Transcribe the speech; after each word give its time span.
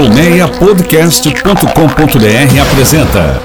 Colmeiapodcast.com.br 0.00 2.60
apresenta 2.62 3.42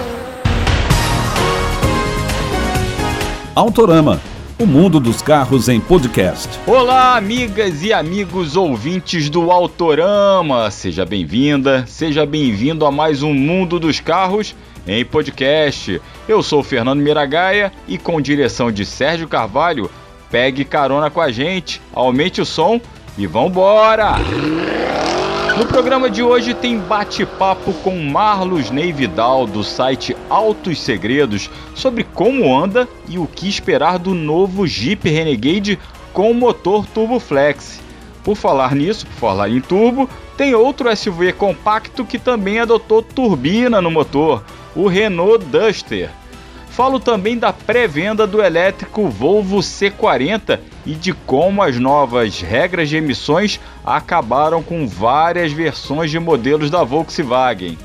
Autorama, 3.54 4.22
o 4.58 4.66
mundo 4.66 5.02
dos 5.02 5.22
carros 5.22 5.68
em 5.68 5.82
podcast. 5.82 6.48
Olá, 6.66 7.18
amigas 7.18 7.84
e 7.84 7.92
amigos 7.92 8.56
ouvintes 8.56 9.30
do 9.30 9.52
Autorama. 9.52 10.72
Seja 10.72 11.06
bem-vinda, 11.06 11.84
seja 11.88 12.26
bem-vindo 12.26 12.86
a 12.86 12.92
mais 12.92 13.22
um 13.22 13.34
Mundo 13.34 13.78
dos 13.78 14.00
Carros 14.00 14.56
em 14.88 15.04
podcast. 15.04 16.02
Eu 16.26 16.42
sou 16.42 16.64
Fernando 16.64 17.02
Miragaia 17.02 17.70
e 17.86 17.98
com 17.98 18.22
direção 18.22 18.72
de 18.72 18.86
Sérgio 18.86 19.28
Carvalho, 19.28 19.92
pegue 20.32 20.64
carona 20.64 21.10
com 21.10 21.20
a 21.20 21.34
gente, 21.34 21.82
aumente 21.94 22.40
o 22.40 22.46
som 22.46 22.80
e 23.18 23.28
vambora! 23.28 24.16
No 25.58 25.66
programa 25.66 26.10
de 26.10 26.22
hoje 26.22 26.54
tem 26.54 26.78
bate-papo 26.78 27.74
com 27.76 27.98
Marlos 27.98 28.70
Ney 28.72 28.92
Vidal 28.92 29.48
do 29.48 29.64
site 29.64 30.16
Altos 30.30 30.82
Segredos 30.82 31.50
sobre 31.74 32.04
como 32.04 32.54
anda 32.54 32.90
e 33.08 33.18
o 33.18 33.26
que 33.26 33.48
esperar 33.48 33.98
do 33.98 34.14
novo 34.14 34.68
Jeep 34.68 35.10
Renegade 35.10 35.80
com 36.12 36.34
motor 36.34 36.86
Turbo 36.86 37.22
Flex. 37.22 37.80
Por 38.22 38.36
falar 38.36 38.76
nisso, 38.76 39.06
por 39.08 39.14
falar 39.14 39.50
em 39.50 39.62
turbo, 39.62 40.10
tem 40.36 40.54
outro 40.54 40.94
SUV 40.94 41.32
compacto 41.32 42.04
que 42.04 42.20
também 42.20 42.60
adotou 42.60 43.02
turbina 43.02 43.82
no 43.82 43.90
motor, 43.90 44.44
o 44.76 44.88
Renault 44.88 45.46
Duster. 45.46 46.10
Falo 46.76 47.00
também 47.00 47.38
da 47.38 47.54
pré-venda 47.54 48.28
do 48.28 48.44
elétrico 48.44 49.08
Volvo 49.08 49.60
C40 49.60 50.60
e 50.86 50.94
de 50.94 51.14
como 51.14 51.64
as 51.64 51.80
novas 51.80 52.42
regras 52.42 52.90
de 52.90 52.98
emissões 52.98 53.62
acabaram 53.86 54.62
com 54.62 54.86
várias 54.86 55.54
versões 55.54 56.12
de 56.12 56.20
modelos 56.20 56.70
da 56.70 56.84
Volkswagen. 56.84 57.78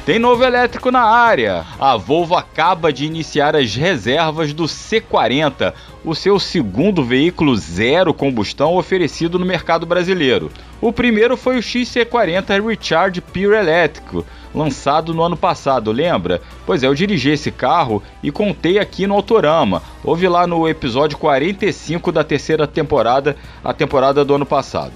Tem 0.07 0.19
novo 0.19 0.41
elétrico 0.41 0.89
na 0.89 1.01
área. 1.01 1.65
A 1.77 1.97
Volvo 1.97 2.33
acaba 2.33 2.93
de 2.93 3.05
iniciar 3.05 3.57
as 3.57 3.75
reservas 3.75 4.53
do 4.53 4.63
C40, 4.63 5.73
o 6.05 6.15
seu 6.15 6.39
segundo 6.39 7.03
veículo 7.03 7.53
zero 7.57 8.13
combustão 8.13 8.77
oferecido 8.77 9.37
no 9.37 9.45
mercado 9.45 9.85
brasileiro. 9.85 10.49
O 10.79 10.93
primeiro 10.93 11.35
foi 11.35 11.57
o 11.57 11.61
XC40 11.61 12.65
Recharge 12.65 13.19
Pure 13.19 13.57
elétrico, 13.57 14.25
lançado 14.55 15.13
no 15.13 15.23
ano 15.23 15.35
passado, 15.35 15.91
lembra? 15.91 16.41
Pois 16.65 16.83
é, 16.83 16.87
eu 16.87 16.95
dirigi 16.95 17.31
esse 17.31 17.51
carro 17.51 18.01
e 18.23 18.31
contei 18.31 18.79
aqui 18.79 19.05
no 19.05 19.13
Autorama. 19.13 19.83
Houve 20.05 20.29
lá 20.29 20.47
no 20.47 20.69
episódio 20.69 21.17
45 21.17 22.13
da 22.13 22.23
terceira 22.23 22.65
temporada, 22.65 23.35
a 23.61 23.73
temporada 23.73 24.23
do 24.23 24.33
ano 24.33 24.45
passado. 24.45 24.93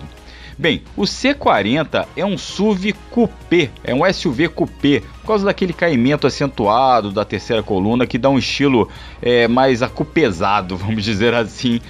Bem, 0.62 0.84
o 0.96 1.02
C40 1.02 2.06
é 2.16 2.24
um 2.24 2.38
SUV 2.38 2.94
coupé, 3.10 3.72
é 3.84 3.96
um 3.96 4.02
SUV 4.14 4.48
coupé, 4.48 5.02
por 5.22 5.30
causa 5.30 5.44
daquele 5.44 5.74
caimento 5.74 6.28
acentuado 6.28 7.10
da 7.12 7.26
terceira 7.26 7.64
coluna 7.64 8.06
que 8.06 8.20
dá 8.20 8.30
um 8.30 8.38
estilo 8.38 8.88
é, 9.24 9.48
mais 9.48 9.82
acupesado, 9.82 10.78
vamos 10.78 11.04
dizer 11.04 11.34
assim, 11.34 11.82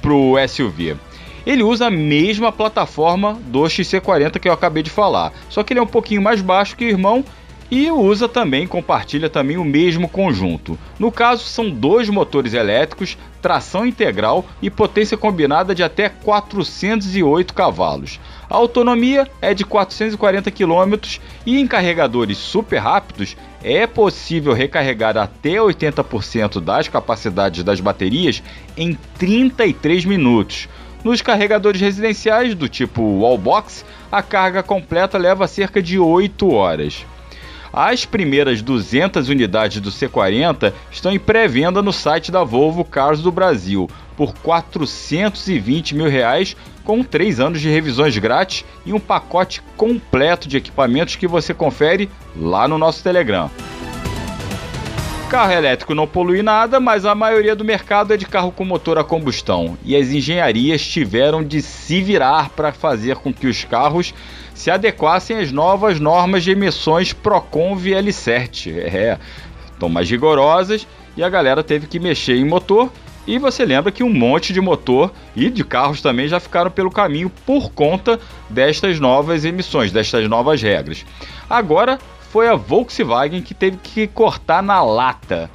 para 0.00 0.12
o 0.12 0.36
SUV. 0.46 0.96
Ele 1.44 1.64
usa 1.64 1.88
a 1.88 1.90
mesma 1.90 2.52
plataforma 2.52 3.36
do 3.48 3.62
XC40 3.62 4.38
que 4.38 4.48
eu 4.48 4.52
acabei 4.52 4.84
de 4.84 4.90
falar, 4.90 5.32
só 5.48 5.64
que 5.64 5.72
ele 5.72 5.80
é 5.80 5.82
um 5.82 5.86
pouquinho 5.88 6.22
mais 6.22 6.40
baixo 6.40 6.76
que 6.76 6.84
o 6.84 6.88
irmão 6.88 7.24
e 7.70 7.90
usa 7.90 8.28
também, 8.28 8.66
compartilha 8.66 9.30
também 9.30 9.56
o 9.56 9.64
mesmo 9.64 10.08
conjunto. 10.08 10.76
No 10.98 11.12
caso, 11.12 11.44
são 11.44 11.70
dois 11.70 12.08
motores 12.08 12.52
elétricos, 12.52 13.16
tração 13.40 13.86
integral 13.86 14.44
e 14.60 14.68
potência 14.68 15.16
combinada 15.16 15.74
de 15.74 15.82
até 15.82 16.08
408 16.08 17.54
cavalos. 17.54 18.18
A 18.48 18.56
autonomia 18.56 19.28
é 19.40 19.54
de 19.54 19.64
440 19.64 20.50
km 20.50 21.18
e 21.46 21.60
em 21.60 21.66
carregadores 21.66 22.38
super 22.38 22.78
rápidos 22.78 23.36
é 23.62 23.86
possível 23.86 24.52
recarregar 24.52 25.16
até 25.16 25.50
80% 25.50 26.60
das 26.60 26.88
capacidades 26.88 27.62
das 27.62 27.80
baterias 27.80 28.42
em 28.76 28.98
33 29.18 30.04
minutos. 30.04 30.68
Nos 31.04 31.22
carregadores 31.22 31.80
residenciais 31.80 32.54
do 32.54 32.68
tipo 32.68 33.00
Wallbox, 33.20 33.84
a 34.10 34.22
carga 34.22 34.62
completa 34.62 35.16
leva 35.16 35.46
cerca 35.46 35.80
de 35.80 35.98
8 35.98 36.52
horas. 36.52 37.06
As 37.72 38.04
primeiras 38.04 38.62
200 38.62 39.28
unidades 39.28 39.80
do 39.80 39.90
C40 39.90 40.72
estão 40.90 41.12
em 41.12 41.18
pré-venda 41.18 41.80
no 41.80 41.92
site 41.92 42.32
da 42.32 42.42
Volvo 42.42 42.84
Cars 42.84 43.20
do 43.20 43.30
Brasil 43.30 43.88
por 44.16 44.34
420 44.34 45.94
mil 45.94 46.08
reais, 46.08 46.56
com 46.84 47.02
3 47.04 47.38
anos 47.38 47.60
de 47.60 47.68
revisões 47.68 48.18
grátis 48.18 48.64
e 48.84 48.92
um 48.92 48.98
pacote 48.98 49.62
completo 49.76 50.48
de 50.48 50.56
equipamentos 50.56 51.14
que 51.14 51.28
você 51.28 51.54
confere 51.54 52.10
lá 52.36 52.66
no 52.66 52.76
nosso 52.76 53.02
Telegram. 53.04 53.48
Carro 55.30 55.52
elétrico 55.52 55.94
não 55.94 56.08
polui 56.08 56.42
nada, 56.42 56.80
mas 56.80 57.04
a 57.04 57.14
maioria 57.14 57.54
do 57.54 57.64
mercado 57.64 58.12
é 58.12 58.16
de 58.16 58.26
carro 58.26 58.50
com 58.50 58.64
motor 58.64 58.98
a 58.98 59.04
combustão 59.04 59.78
e 59.84 59.94
as 59.94 60.08
engenharias 60.08 60.84
tiveram 60.84 61.44
de 61.44 61.62
se 61.62 62.02
virar 62.02 62.50
para 62.50 62.72
fazer 62.72 63.14
com 63.14 63.32
que 63.32 63.46
os 63.46 63.62
carros 63.62 64.12
se 64.60 64.70
adequassem 64.70 65.38
às 65.38 65.50
novas 65.50 65.98
normas 65.98 66.44
de 66.44 66.50
emissões 66.50 67.14
Procon 67.14 67.78
VL7. 67.78 68.76
É, 68.76 69.18
estão 69.72 69.88
mais 69.88 70.10
rigorosas 70.10 70.86
e 71.16 71.24
a 71.24 71.30
galera 71.30 71.64
teve 71.64 71.86
que 71.86 71.98
mexer 71.98 72.36
em 72.36 72.44
motor. 72.44 72.92
E 73.26 73.38
você 73.38 73.64
lembra 73.64 73.90
que 73.90 74.04
um 74.04 74.12
monte 74.12 74.52
de 74.52 74.60
motor 74.60 75.10
e 75.34 75.48
de 75.48 75.64
carros 75.64 76.02
também 76.02 76.28
já 76.28 76.38
ficaram 76.38 76.70
pelo 76.70 76.90
caminho 76.90 77.30
por 77.46 77.70
conta 77.70 78.20
destas 78.50 79.00
novas 79.00 79.46
emissões, 79.46 79.92
destas 79.92 80.28
novas 80.28 80.60
regras. 80.60 81.06
Agora 81.48 81.98
foi 82.30 82.46
a 82.46 82.54
Volkswagen 82.54 83.40
que 83.40 83.54
teve 83.54 83.78
que 83.78 84.06
cortar 84.08 84.62
na 84.62 84.82
lata 84.82 85.50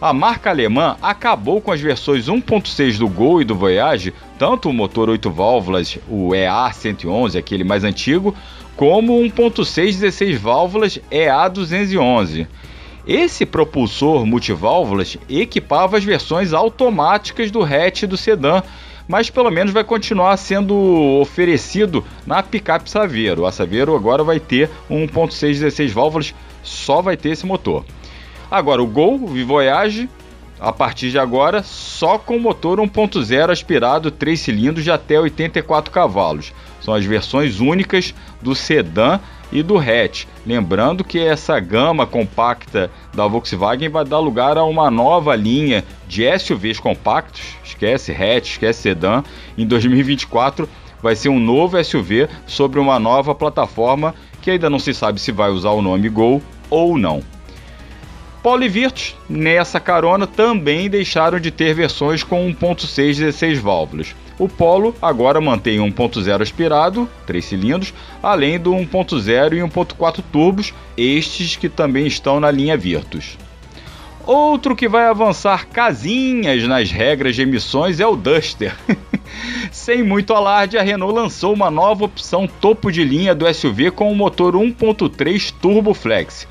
a 0.00 0.12
marca 0.12 0.50
alemã 0.50 0.96
acabou 1.02 1.60
com 1.60 1.72
as 1.72 1.80
versões 1.80 2.26
1.6 2.26 2.98
do 2.98 3.08
Gol 3.08 3.42
e 3.42 3.44
do 3.44 3.54
Voyage, 3.54 4.14
tanto 4.38 4.68
o 4.68 4.72
motor 4.72 5.08
8 5.08 5.30
válvulas, 5.30 5.98
o 6.08 6.30
EA111, 6.30 7.36
aquele 7.36 7.64
mais 7.64 7.82
antigo, 7.82 8.34
como 8.76 9.18
1.6 9.20 9.98
16 9.98 10.40
válvulas 10.40 11.00
EA211. 11.10 12.46
Esse 13.06 13.44
propulsor 13.46 14.24
multiválvulas 14.26 15.16
equipava 15.28 15.96
as 15.96 16.04
versões 16.04 16.52
automáticas 16.52 17.50
do 17.50 17.62
hatch 17.62 18.04
do 18.04 18.16
sedã, 18.16 18.62
mas 19.08 19.30
pelo 19.30 19.50
menos 19.50 19.72
vai 19.72 19.82
continuar 19.82 20.36
sendo 20.36 20.76
oferecido 21.20 22.04
na 22.26 22.42
picape 22.42 22.90
Saveiro. 22.90 23.46
A 23.46 23.50
Saveiro 23.50 23.96
agora 23.96 24.22
vai 24.22 24.38
ter 24.38 24.70
1.6 24.90 25.40
16 25.40 25.92
válvulas, 25.92 26.34
só 26.62 27.00
vai 27.00 27.16
ter 27.16 27.30
esse 27.30 27.46
motor. 27.46 27.84
Agora, 28.50 28.82
o 28.82 28.86
Gol, 28.86 29.18
Voyage, 29.18 30.08
a 30.60 30.72
partir 30.72 31.10
de 31.10 31.18
agora, 31.18 31.62
só 31.62 32.18
com 32.18 32.38
motor 32.38 32.80
1.0 32.80 33.50
aspirado 33.50 34.10
3 34.10 34.40
cilindros 34.40 34.84
de 34.84 34.90
até 34.90 35.20
84 35.20 35.92
cavalos. 35.92 36.52
São 36.80 36.94
as 36.94 37.04
versões 37.04 37.60
únicas 37.60 38.14
do 38.42 38.54
sedã 38.54 39.20
e 39.52 39.62
do 39.62 39.78
hatch. 39.78 40.24
Lembrando 40.46 41.04
que 41.04 41.18
essa 41.18 41.58
gama 41.60 42.06
compacta 42.06 42.90
da 43.14 43.26
Volkswagen 43.26 43.88
vai 43.88 44.04
dar 44.04 44.18
lugar 44.18 44.58
a 44.58 44.64
uma 44.64 44.90
nova 44.90 45.34
linha 45.36 45.84
de 46.06 46.24
SUVs 46.38 46.80
compactos, 46.80 47.56
esquece 47.64 48.12
hatch, 48.12 48.52
esquece 48.52 48.82
sedã. 48.82 49.22
Em 49.56 49.66
2024 49.66 50.68
vai 51.02 51.14
ser 51.14 51.28
um 51.28 51.38
novo 51.38 51.82
SUV 51.82 52.28
sobre 52.46 52.80
uma 52.80 52.98
nova 52.98 53.34
plataforma 53.34 54.14
que 54.42 54.50
ainda 54.50 54.68
não 54.68 54.78
se 54.78 54.92
sabe 54.92 55.20
se 55.20 55.32
vai 55.32 55.50
usar 55.50 55.70
o 55.70 55.82
nome 55.82 56.08
Gol 56.08 56.42
ou 56.70 56.98
não. 56.98 57.22
Polo 58.42 58.64
e 58.64 58.68
Virtus, 58.68 59.16
nessa 59.28 59.80
carona, 59.80 60.26
também 60.26 60.88
deixaram 60.88 61.40
de 61.40 61.50
ter 61.50 61.74
versões 61.74 62.22
com 62.22 62.48
1.6 62.52 63.18
16 63.18 63.58
válvulas. 63.58 64.14
O 64.38 64.48
Polo 64.48 64.94
agora 65.02 65.40
mantém 65.40 65.78
1.0 65.78 66.40
aspirado, 66.40 67.08
3 67.26 67.44
cilindros, 67.44 67.92
além 68.22 68.58
do 68.58 68.70
1.0 68.70 69.54
e 69.54 69.60
1.4 69.60 70.22
turbos, 70.30 70.72
estes 70.96 71.56
que 71.56 71.68
também 71.68 72.06
estão 72.06 72.38
na 72.38 72.50
linha 72.50 72.76
Virtus. 72.76 73.36
Outro 74.24 74.76
que 74.76 74.88
vai 74.88 75.06
avançar 75.06 75.66
casinhas 75.66 76.62
nas 76.64 76.90
regras 76.90 77.34
de 77.34 77.42
emissões 77.42 77.98
é 77.98 78.06
o 78.06 78.14
Duster. 78.14 78.76
Sem 79.72 80.02
muito 80.02 80.34
alarde, 80.34 80.78
a 80.78 80.82
Renault 80.82 81.14
lançou 81.14 81.52
uma 81.52 81.70
nova 81.70 82.04
opção 82.04 82.46
topo 82.46 82.92
de 82.92 83.02
linha 83.02 83.34
do 83.34 83.52
SUV 83.52 83.90
com 83.90 84.12
o 84.12 84.14
motor 84.14 84.54
1.3 84.54 85.52
Turbo 85.60 85.94
Flex. 85.94 86.46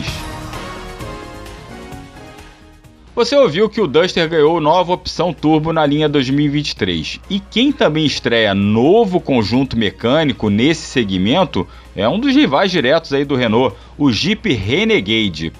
Você 3.13 3.35
ouviu 3.35 3.67
que 3.67 3.81
o 3.81 3.87
Duster 3.87 4.29
ganhou 4.29 4.61
nova 4.61 4.93
opção 4.93 5.33
turbo 5.33 5.73
na 5.73 5.85
linha 5.85 6.07
2023. 6.07 7.19
E 7.29 7.41
quem 7.41 7.69
também 7.69 8.05
estreia 8.05 8.55
novo 8.55 9.19
conjunto 9.19 9.75
mecânico 9.75 10.49
nesse 10.49 10.83
segmento 10.83 11.67
é 11.93 12.07
um 12.07 12.17
dos 12.17 12.33
rivais 12.33 12.71
diretos 12.71 13.11
aí 13.11 13.25
do 13.25 13.35
Renault, 13.35 13.75
o 13.97 14.09
Jeep 14.09 14.53
Renegade. 14.53 15.51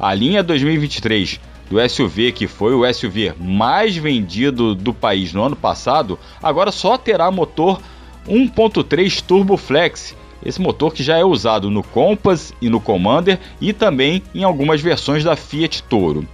A 0.00 0.14
linha 0.14 0.42
2023 0.42 1.38
do 1.72 1.88
SUV, 1.88 2.32
que 2.32 2.46
foi 2.46 2.74
o 2.74 2.92
SUV 2.92 3.32
mais 3.40 3.96
vendido 3.96 4.74
do 4.74 4.92
país 4.92 5.32
no 5.32 5.42
ano 5.42 5.56
passado, 5.56 6.18
agora 6.42 6.70
só 6.70 6.98
terá 6.98 7.30
motor 7.30 7.80
1.3 8.28 9.22
Turbo 9.22 9.56
Flex. 9.56 10.14
Esse 10.44 10.60
motor 10.60 10.92
que 10.92 11.02
já 11.02 11.16
é 11.16 11.24
usado 11.24 11.70
no 11.70 11.82
Compass 11.82 12.52
e 12.60 12.68
no 12.68 12.78
Commander 12.78 13.38
e 13.58 13.72
também 13.72 14.22
em 14.34 14.44
algumas 14.44 14.82
versões 14.82 15.24
da 15.24 15.34
Fiat 15.34 15.82
Toro. 15.84 16.28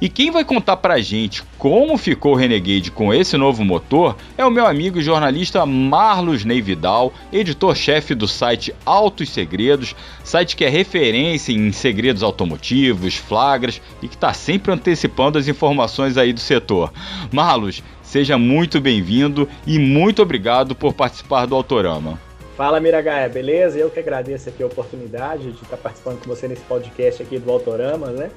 E 0.00 0.08
quem 0.08 0.30
vai 0.30 0.44
contar 0.44 0.76
pra 0.78 1.00
gente 1.00 1.42
como 1.58 1.96
ficou 1.96 2.32
o 2.32 2.36
Renegade 2.36 2.90
com 2.90 3.12
esse 3.12 3.36
novo 3.36 3.64
motor 3.64 4.16
é 4.36 4.44
o 4.44 4.50
meu 4.50 4.66
amigo 4.66 5.00
jornalista 5.00 5.64
Marlos 5.64 6.44
Neividal, 6.44 7.12
editor-chefe 7.32 8.14
do 8.14 8.26
site 8.26 8.74
Altos 8.84 9.30
Segredos, 9.30 9.94
site 10.22 10.56
que 10.56 10.64
é 10.64 10.68
referência 10.68 11.52
em 11.52 11.72
segredos 11.72 12.22
automotivos, 12.22 13.16
flagras 13.16 13.80
e 14.02 14.08
que 14.08 14.14
está 14.14 14.32
sempre 14.32 14.72
antecipando 14.72 15.38
as 15.38 15.48
informações 15.48 16.16
aí 16.16 16.32
do 16.32 16.40
setor. 16.40 16.92
Marlos, 17.32 17.82
seja 18.02 18.36
muito 18.36 18.80
bem-vindo 18.80 19.48
e 19.66 19.78
muito 19.78 20.22
obrigado 20.22 20.74
por 20.74 20.92
participar 20.92 21.46
do 21.46 21.54
Autorama. 21.54 22.20
Fala 22.56 22.78
Miragaia, 22.78 23.28
beleza? 23.28 23.78
Eu 23.78 23.90
que 23.90 23.98
agradeço 23.98 24.48
aqui 24.48 24.62
a 24.62 24.66
oportunidade 24.66 25.50
de 25.50 25.62
estar 25.62 25.76
participando 25.76 26.20
com 26.20 26.28
você 26.28 26.46
nesse 26.46 26.62
podcast 26.62 27.20
aqui 27.20 27.36
do 27.36 27.50
Autorama, 27.50 28.08
né? 28.08 28.30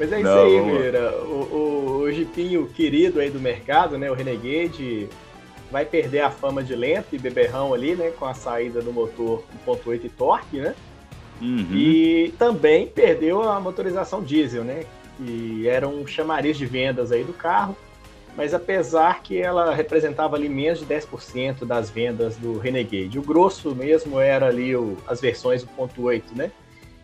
Mas 0.00 0.10
é 0.12 0.20
isso 0.20 0.30
Não, 0.30 0.44
aí, 0.44 0.60
Mira. 0.62 1.12
O, 1.24 1.26
o, 1.26 1.98
o 2.04 2.10
Jeepinho 2.10 2.66
querido 2.68 3.20
aí 3.20 3.28
do 3.28 3.38
mercado, 3.38 3.98
né? 3.98 4.10
O 4.10 4.14
Renegade 4.14 5.06
vai 5.70 5.84
perder 5.84 6.20
a 6.20 6.30
fama 6.30 6.62
de 6.62 6.74
lento 6.74 7.08
e 7.12 7.18
beberrão 7.18 7.74
ali, 7.74 7.94
né? 7.94 8.10
Com 8.18 8.24
a 8.24 8.32
saída 8.32 8.80
do 8.80 8.94
motor 8.94 9.44
1.8 9.66 10.04
e 10.04 10.08
torque, 10.08 10.56
né? 10.56 10.74
Uhum. 11.38 11.68
E 11.74 12.34
também 12.38 12.86
perdeu 12.86 13.42
a 13.42 13.60
motorização 13.60 14.22
diesel, 14.22 14.64
né? 14.64 14.84
Que 15.18 15.68
era 15.68 15.86
um 15.86 16.06
chamariz 16.06 16.56
de 16.56 16.64
vendas 16.64 17.12
aí 17.12 17.22
do 17.22 17.34
carro. 17.34 17.76
Mas 18.34 18.54
apesar 18.54 19.22
que 19.22 19.36
ela 19.36 19.74
representava 19.74 20.34
ali 20.34 20.48
menos 20.48 20.78
de 20.78 20.86
10% 20.86 21.66
das 21.66 21.90
vendas 21.90 22.36
do 22.38 22.58
Renegade. 22.58 23.18
O 23.18 23.22
grosso 23.22 23.74
mesmo 23.74 24.18
era 24.18 24.46
ali 24.46 24.74
o, 24.74 24.96
as 25.06 25.20
versões 25.20 25.62
1.8, 25.62 26.22
né? 26.34 26.50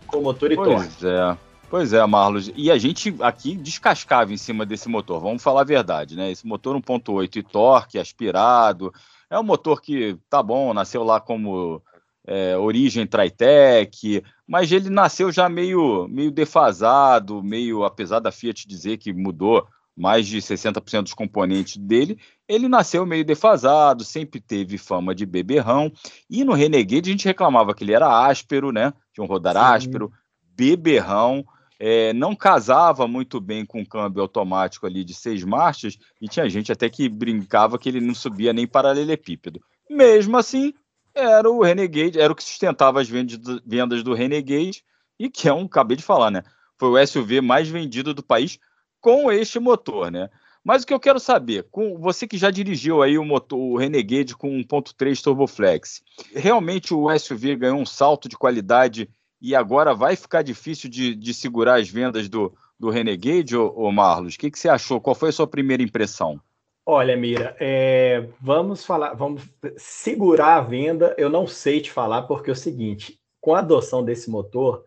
Com 0.07 0.23
motor 0.23 0.51
e 0.51 0.57
pois 0.57 0.69
torque. 0.69 0.95
Pois 0.99 1.13
é. 1.13 1.46
Pois 1.69 1.93
é, 1.93 2.05
Marlos. 2.07 2.51
E 2.55 2.71
a 2.71 2.79
gente 2.79 3.15
aqui 3.21 3.57
descascava 3.57 4.33
em 4.33 4.37
cima 4.37 4.65
desse 4.65 4.89
motor, 4.89 5.21
vamos 5.21 5.43
falar 5.43 5.63
a 5.63 5.65
verdade, 5.65 6.17
né? 6.17 6.31
Esse 6.31 6.47
motor 6.47 6.77
1.8 6.77 7.37
e 7.37 7.43
torque, 7.43 7.99
aspirado, 7.99 8.93
é 9.29 9.39
um 9.39 9.43
motor 9.43 9.81
que, 9.81 10.17
tá 10.31 10.43
bom, 10.43 10.73
nasceu 10.73 11.03
lá 11.03 11.21
como 11.21 11.83
é, 12.25 12.57
origem 12.57 13.07
Tritec, 13.07 14.23
mas 14.47 14.71
ele 14.71 14.91
nasceu 14.91 15.33
já 15.33 15.49
meio, 15.49 16.07
meio 16.09 16.31
defasado, 16.31 17.43
meio, 17.43 17.85
apesar 17.85 18.21
da 18.21 18.31
Fiat 18.31 18.67
dizer 18.67 18.99
que 18.99 19.13
mudou 19.13 19.67
mais 19.97 20.27
de 20.27 20.39
60% 20.39 21.05
dos 21.05 21.15
componentes 21.15 21.79
dele, 21.79 22.19
ele 22.47 22.69
nasceu 22.69 23.07
meio 23.07 23.25
defasado, 23.25 24.05
sempre 24.05 24.41
teve 24.41 24.77
fama 24.77 25.15
de 25.15 25.25
beberrão, 25.25 25.91
e 26.29 26.45
no 26.45 26.53
Renegade 26.53 27.09
a 27.09 27.13
gente 27.13 27.25
reclamava 27.25 27.75
que 27.75 27.83
ele 27.83 27.95
era 27.95 28.27
áspero, 28.27 28.71
né? 28.71 28.93
Tinha 29.13 29.25
um 29.25 29.29
rodar 29.29 29.55
Sim. 29.55 29.61
áspero, 29.61 30.13
beberrão, 30.55 31.45
é, 31.79 32.13
não 32.13 32.35
casava 32.35 33.07
muito 33.07 33.41
bem 33.41 33.65
com 33.65 33.81
o 33.83 33.89
câmbio 33.89 34.23
automático 34.23 34.87
ali 34.87 35.05
de 35.05 35.15
seis 35.15 35.45
marchas 35.45 35.99
e 36.21 36.29
tinha 36.29 36.49
gente 36.49 36.73
até 36.73 36.89
que 36.89 37.09
brincava 37.09 37.79
que 37.79 37.89
ele 37.89 38.01
não 38.01 38.15
subia 38.15 38.53
nem 38.53 38.67
paralelepípedo. 38.67 39.61
Mesmo 39.89 40.37
assim, 40.37 40.73
era 41.15 41.51
o 41.51 41.63
Renegade, 41.63 42.21
era 42.21 42.33
o 42.33 42.37
que 42.37 42.45
sustentava 42.45 43.01
as 43.01 43.09
vendas 43.09 44.03
do 44.03 44.15
Renegade 44.15 44.85
e 45.19 45.31
que 45.31 45.49
é 45.49 45.53
um, 45.53 45.65
acabei 45.65 45.97
de 45.97 46.03
falar, 46.03 46.31
né? 46.31 46.43
Foi 46.79 46.89
o 46.91 47.07
SUV 47.07 47.41
mais 47.41 47.69
vendido 47.69 48.13
do 48.13 48.23
país 48.23 48.59
com 49.01 49.31
este 49.31 49.59
motor, 49.59 50.11
né? 50.11 50.29
Mas 50.63 50.83
o 50.83 50.87
que 50.87 50.93
eu 50.93 50.99
quero 50.99 51.21
saber, 51.21 51.69
com 51.71 51.97
você 51.97 52.27
que 52.27 52.37
já 52.37 52.51
dirigiu 52.51 53.01
aí 53.01 53.17
o 53.17 53.25
motor, 53.25 53.57
o 53.57 53.77
Renegade 53.77 54.37
com 54.37 54.51
1.3 54.59 55.23
Turboflex, 55.23 56.03
realmente 56.35 56.93
o 56.93 57.09
SUV 57.17 57.55
ganhou 57.55 57.79
um 57.79 57.87
salto 57.87 58.29
de 58.29 58.37
qualidade 58.37 59.09
e 59.41 59.55
agora 59.55 59.95
vai 59.95 60.17
ficar 60.17 60.43
difícil 60.43 60.89
de, 60.89 61.15
de 61.15 61.35
segurar 61.35 61.81
as 61.81 61.89
vendas 61.89 62.29
do, 62.29 62.55
do 62.79 62.91
Renegade, 62.91 63.57
ô, 63.57 63.73
ô 63.77 63.93
Marlos? 63.93 64.35
O 64.35 64.39
que, 64.39 64.51
que 64.51 64.59
você 64.59 64.69
achou? 64.69 65.01
Qual 65.01 65.15
foi 65.15 65.31
a 65.31 65.33
sua 65.33 65.47
primeira 65.47 65.83
impressão? 65.83 66.41
Olha, 66.85 67.17
Mira, 67.17 67.57
é, 67.59 68.29
vamos 68.41 68.85
falar, 68.85 69.15
vamos 69.15 69.43
segurar 69.77 70.57
a 70.57 70.61
venda. 70.61 71.15
Eu 71.19 71.29
não 71.29 71.47
sei 71.47 71.81
te 71.81 71.91
falar, 71.91 72.23
porque 72.23 72.49
é 72.49 72.53
o 72.53 72.57
seguinte: 72.57 73.19
com 73.41 73.55
a 73.55 73.59
adoção 73.59 74.05
desse 74.05 74.31
motor, 74.31 74.85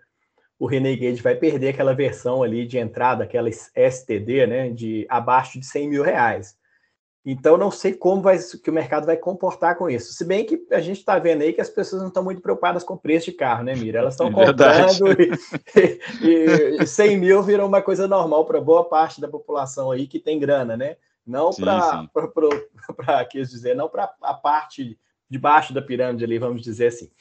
o 0.58 0.65
Renegade 0.65 1.22
vai 1.22 1.36
perder 1.36 1.70
aquela 1.70 1.94
versão 1.94 2.41
ali 2.41 2.65
de 2.65 2.77
entrada, 2.77 3.24
aquela 3.24 3.50
STD, 3.50 4.48
né, 4.48 4.70
de 4.70 5.06
abaixo 5.10 5.60
de 5.60 5.65
100 5.65 5.89
mil 5.89 6.03
reais. 6.03 6.58
Então, 7.31 7.57
não 7.57 7.69
sei 7.69 7.93
como 7.93 8.24
vai, 8.24 8.39
que 8.39 8.71
o 8.71 8.74
mercado 8.74 9.05
vai 9.05 9.15
comportar 9.15 9.77
com 9.77 9.88
isso. 9.88 10.13
Se 10.13 10.25
bem 10.25 10.43
que 10.43 10.65
a 10.71 10.79
gente 10.79 10.98
está 10.98 11.19
vendo 11.19 11.43
aí 11.43 11.53
que 11.53 11.62
as 11.62 11.69
pessoas 11.69 12.01
não 12.01 12.07
estão 12.07 12.24
muito 12.24 12.41
preocupadas 12.41 12.83
com 12.83 12.95
o 12.95 12.98
preço 12.98 13.27
de 13.27 13.33
carro, 13.33 13.63
né, 13.63 13.75
Mira? 13.75 14.00
Elas 14.00 14.15
estão 14.15 14.29
é 14.29 14.31
comprando 14.31 15.12
e, 15.21 15.29
e, 16.25 16.81
e 16.81 16.88
100 16.88 17.17
mil 17.17 17.43
virou 17.43 17.67
uma 17.67 17.83
coisa 17.83 18.07
normal 18.07 18.45
para 18.45 18.59
boa 18.59 18.83
parte 18.83 19.21
da 19.21 19.27
população 19.27 19.91
aí 19.91 20.07
que 20.07 20.17
tem 20.17 20.39
grana, 20.39 20.75
né? 20.75 20.98
Não 21.24 21.51
para, 21.51 23.25
quis 23.29 23.51
dizer, 23.51 23.75
não 23.75 23.88
para 23.88 24.12
a 24.24 24.33
parte 24.33 24.98
de 25.29 25.38
baixo 25.38 25.71
da 25.71 25.83
pirâmide 25.83 26.24
ali, 26.24 26.39
vamos 26.39 26.63
dizer 26.63 26.88
assim. 26.88 27.12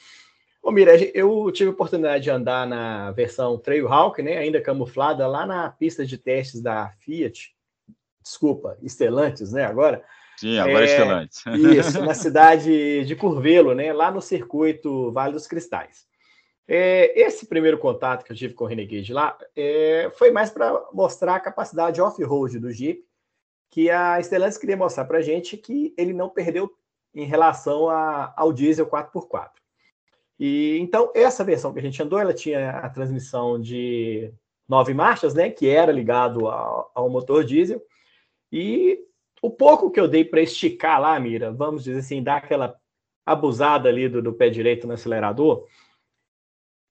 Ô, 0.63 0.71
Mira, 0.71 0.95
eu 1.13 1.51
tive 1.51 1.69
a 1.69 1.73
oportunidade 1.73 2.23
de 2.23 2.31
andar 2.31 2.65
na 2.65 3.11
versão 3.11 3.59
Trailhawk, 3.59 4.23
né, 4.23 4.37
ainda 4.37 4.59
camuflada, 4.59 5.27
lá 5.27 5.45
na 5.45 5.69
pista 5.69 6.03
de 6.03 6.17
testes 6.17 6.61
da 6.61 6.91
Fiat, 6.99 7.55
desculpa, 8.21 8.77
Estelantes, 8.81 9.51
né? 9.51 9.65
Agora. 9.65 10.03
Sim, 10.37 10.57
agora 10.57 10.85
é, 10.85 10.91
Estelantes. 10.91 11.43
Isso, 11.77 12.01
na 12.03 12.13
cidade 12.13 13.05
de 13.05 13.15
Curvelo, 13.15 13.73
né? 13.73 13.91
Lá 13.91 14.11
no 14.11 14.21
circuito 14.21 15.11
Vale 15.11 15.33
dos 15.33 15.47
Cristais. 15.47 16.07
É, 16.71 17.19
esse 17.19 17.47
primeiro 17.47 17.79
contato 17.79 18.23
que 18.23 18.31
eu 18.31 18.35
tive 18.35 18.53
com 18.53 18.63
o 18.63 18.67
Renegade 18.67 19.11
lá 19.11 19.35
é, 19.55 20.11
foi 20.15 20.29
mais 20.29 20.51
para 20.51 20.85
mostrar 20.93 21.33
a 21.33 21.39
capacidade 21.39 21.99
off-road 21.99 22.59
do 22.59 22.71
Jeep, 22.71 23.03
que 23.71 23.89
a 23.89 24.21
Stellantis 24.21 24.59
queria 24.59 24.77
mostrar 24.77 25.05
para 25.05 25.17
a 25.17 25.21
gente 25.21 25.57
que 25.57 25.95
ele 25.97 26.13
não 26.13 26.29
perdeu 26.29 26.71
em 27.13 27.25
relação 27.25 27.89
a, 27.89 28.31
ao 28.37 28.53
diesel 28.53 28.85
4x4. 28.85 29.49
E 30.39 30.77
então 30.79 31.11
essa 31.15 31.43
versão 31.43 31.73
que 31.73 31.79
a 31.79 31.81
gente 31.81 32.01
andou, 32.03 32.19
ela 32.19 32.35
tinha 32.35 32.69
a 32.69 32.89
transmissão 32.89 33.59
de 33.59 34.31
nove 34.67 34.93
marchas, 34.93 35.33
né, 35.33 35.49
que 35.49 35.67
era 35.67 35.91
ligado 35.91 36.47
ao, 36.47 36.91
ao 36.93 37.09
motor 37.09 37.43
diesel. 37.43 37.81
E 38.51 38.99
o 39.41 39.49
pouco 39.49 39.91
que 39.91 39.99
eu 39.99 40.07
dei 40.07 40.23
para 40.25 40.41
esticar 40.41 40.99
lá, 40.99 41.19
mira, 41.19 41.51
vamos 41.51 41.83
dizer 41.83 41.99
assim, 41.99 42.21
dar 42.21 42.37
aquela 42.37 42.75
abusada 43.25 43.89
ali 43.89 44.09
do, 44.09 44.21
do 44.21 44.33
pé 44.33 44.49
direito 44.49 44.87
no 44.87 44.93
acelerador, 44.93 45.67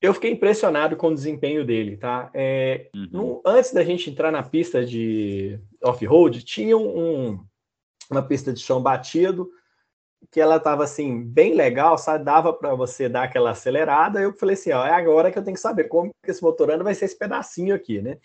eu 0.00 0.14
fiquei 0.14 0.30
impressionado 0.30 0.96
com 0.96 1.08
o 1.08 1.14
desempenho 1.14 1.64
dele, 1.64 1.96
tá? 1.96 2.30
É, 2.32 2.88
uhum. 2.94 3.08
no, 3.10 3.42
antes 3.44 3.72
da 3.72 3.82
gente 3.82 4.08
entrar 4.08 4.30
na 4.30 4.42
pista 4.42 4.84
de 4.84 5.58
off-road, 5.82 6.44
tinha 6.44 6.76
um, 6.76 7.44
uma 8.08 8.22
pista 8.22 8.52
de 8.52 8.60
chão 8.60 8.80
batido 8.80 9.50
que 10.30 10.40
ela 10.40 10.56
estava 10.56 10.84
assim 10.84 11.24
bem 11.24 11.54
legal, 11.54 11.96
sabe? 11.96 12.24
Dava 12.24 12.52
para 12.52 12.74
você 12.74 13.08
dar 13.08 13.24
aquela 13.24 13.50
acelerada. 13.50 14.20
Eu 14.20 14.32
falei 14.32 14.54
assim, 14.54 14.72
ó, 14.72 14.84
é 14.84 14.92
agora 14.92 15.30
que 15.30 15.38
eu 15.38 15.44
tenho 15.44 15.54
que 15.54 15.60
saber 15.60 15.84
como 15.84 16.10
que 16.24 16.30
esse 16.30 16.42
motor 16.42 16.70
anda, 16.70 16.84
vai 16.84 16.94
ser 16.94 17.06
esse 17.06 17.18
pedacinho 17.18 17.74
aqui, 17.74 18.00
né? 18.00 18.18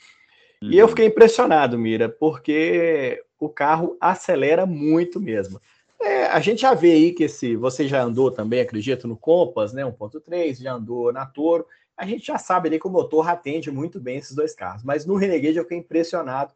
E 0.71 0.77
eu 0.77 0.87
fiquei 0.87 1.07
impressionado, 1.07 1.77
Mira, 1.77 2.07
porque 2.07 3.23
o 3.39 3.49
carro 3.49 3.97
acelera 3.99 4.65
muito 4.65 5.19
mesmo. 5.19 5.59
É, 6.01 6.25
a 6.25 6.39
gente 6.39 6.61
já 6.61 6.73
vê 6.73 6.91
aí 6.91 7.11
que 7.13 7.29
se 7.29 7.55
você 7.55 7.87
já 7.87 8.01
andou 8.01 8.29
também, 8.29 8.59
acredito, 8.59 9.07
no 9.07 9.15
Compass, 9.15 9.73
né, 9.73 9.83
1.3, 9.83 10.61
já 10.61 10.73
andou 10.73 11.13
na 11.13 11.25
Toro, 11.25 11.65
a 11.95 12.05
gente 12.05 12.25
já 12.25 12.37
sabe 12.37 12.67
ali 12.67 12.79
que 12.79 12.87
o 12.87 12.91
motor 12.91 13.29
atende 13.29 13.71
muito 13.71 13.99
bem 13.99 14.17
esses 14.17 14.35
dois 14.35 14.53
carros. 14.53 14.83
Mas 14.83 15.05
no 15.05 15.15
Renegade 15.15 15.57
eu 15.57 15.63
fiquei 15.63 15.77
impressionado, 15.77 16.53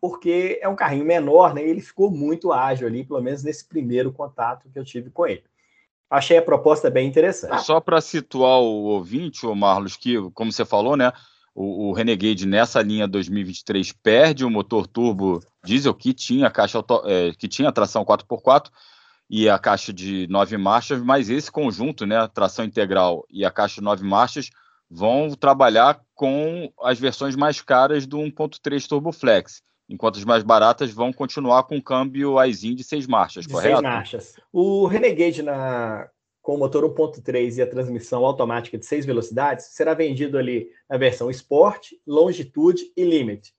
porque 0.00 0.58
é 0.60 0.68
um 0.68 0.74
carrinho 0.74 1.04
menor, 1.04 1.54
né, 1.54 1.64
e 1.64 1.70
ele 1.70 1.80
ficou 1.80 2.10
muito 2.10 2.52
ágil 2.52 2.88
ali, 2.88 3.04
pelo 3.04 3.22
menos 3.22 3.44
nesse 3.44 3.64
primeiro 3.64 4.12
contato 4.12 4.68
que 4.72 4.78
eu 4.78 4.84
tive 4.84 5.10
com 5.10 5.26
ele. 5.26 5.44
Achei 6.10 6.38
a 6.38 6.42
proposta 6.42 6.90
bem 6.90 7.06
interessante. 7.06 7.62
Só 7.62 7.78
para 7.78 8.00
situar 8.00 8.58
o 8.58 8.84
ouvinte, 8.86 9.46
o 9.46 9.54
Marlos, 9.54 9.96
que, 9.96 10.16
como 10.32 10.50
você 10.50 10.64
falou, 10.64 10.96
né, 10.96 11.12
o, 11.54 11.88
o, 11.88 11.92
Renegade 11.92 12.46
nessa 12.46 12.80
linha 12.80 13.08
2023 13.08 13.92
perde 13.92 14.44
o 14.44 14.50
motor 14.50 14.86
turbo 14.86 15.40
diesel 15.64 15.94
que 15.94 16.14
tinha 16.14 16.50
caixa 16.50 16.78
auto, 16.78 17.02
é, 17.04 17.32
que 17.32 17.48
tinha 17.48 17.72
tração 17.72 18.04
4x4 18.04 18.70
e 19.28 19.48
a 19.48 19.58
caixa 19.58 19.92
de 19.92 20.26
nove 20.28 20.56
marchas, 20.56 21.00
mas 21.00 21.30
esse 21.30 21.50
conjunto, 21.50 22.04
né, 22.04 22.26
tração 22.28 22.64
integral 22.64 23.24
e 23.30 23.44
a 23.44 23.50
caixa 23.50 23.76
de 23.76 23.82
nove 23.82 24.04
marchas, 24.04 24.50
vão 24.90 25.30
trabalhar 25.30 26.00
com 26.14 26.72
as 26.82 26.98
versões 26.98 27.36
mais 27.36 27.62
caras 27.62 28.06
do 28.06 28.18
1.3 28.18 28.88
Turbo 28.88 29.12
Flex, 29.12 29.62
enquanto 29.88 30.18
as 30.18 30.24
mais 30.24 30.42
baratas 30.42 30.90
vão 30.90 31.12
continuar 31.12 31.62
com 31.62 31.80
câmbio 31.80 32.38
AISIN 32.38 32.74
de 32.74 32.82
seis 32.82 33.06
marchas, 33.06 33.46
de 33.46 33.52
correto? 33.52 33.76
Seis 33.76 33.82
marchas. 33.82 34.34
O 34.52 34.86
Renegade 34.86 35.42
na 35.42 36.08
com 36.42 36.54
o 36.54 36.58
motor 36.58 36.84
1.3 36.84 37.58
e 37.58 37.62
a 37.62 37.66
transmissão 37.66 38.24
automática 38.24 38.78
de 38.78 38.86
seis 38.86 39.04
velocidades, 39.04 39.66
será 39.66 39.94
vendido 39.94 40.38
ali 40.38 40.70
na 40.88 40.96
versão 40.96 41.30
Sport, 41.30 41.92
Longitude 42.06 42.92
e 42.96 43.04
Limit. 43.04 43.52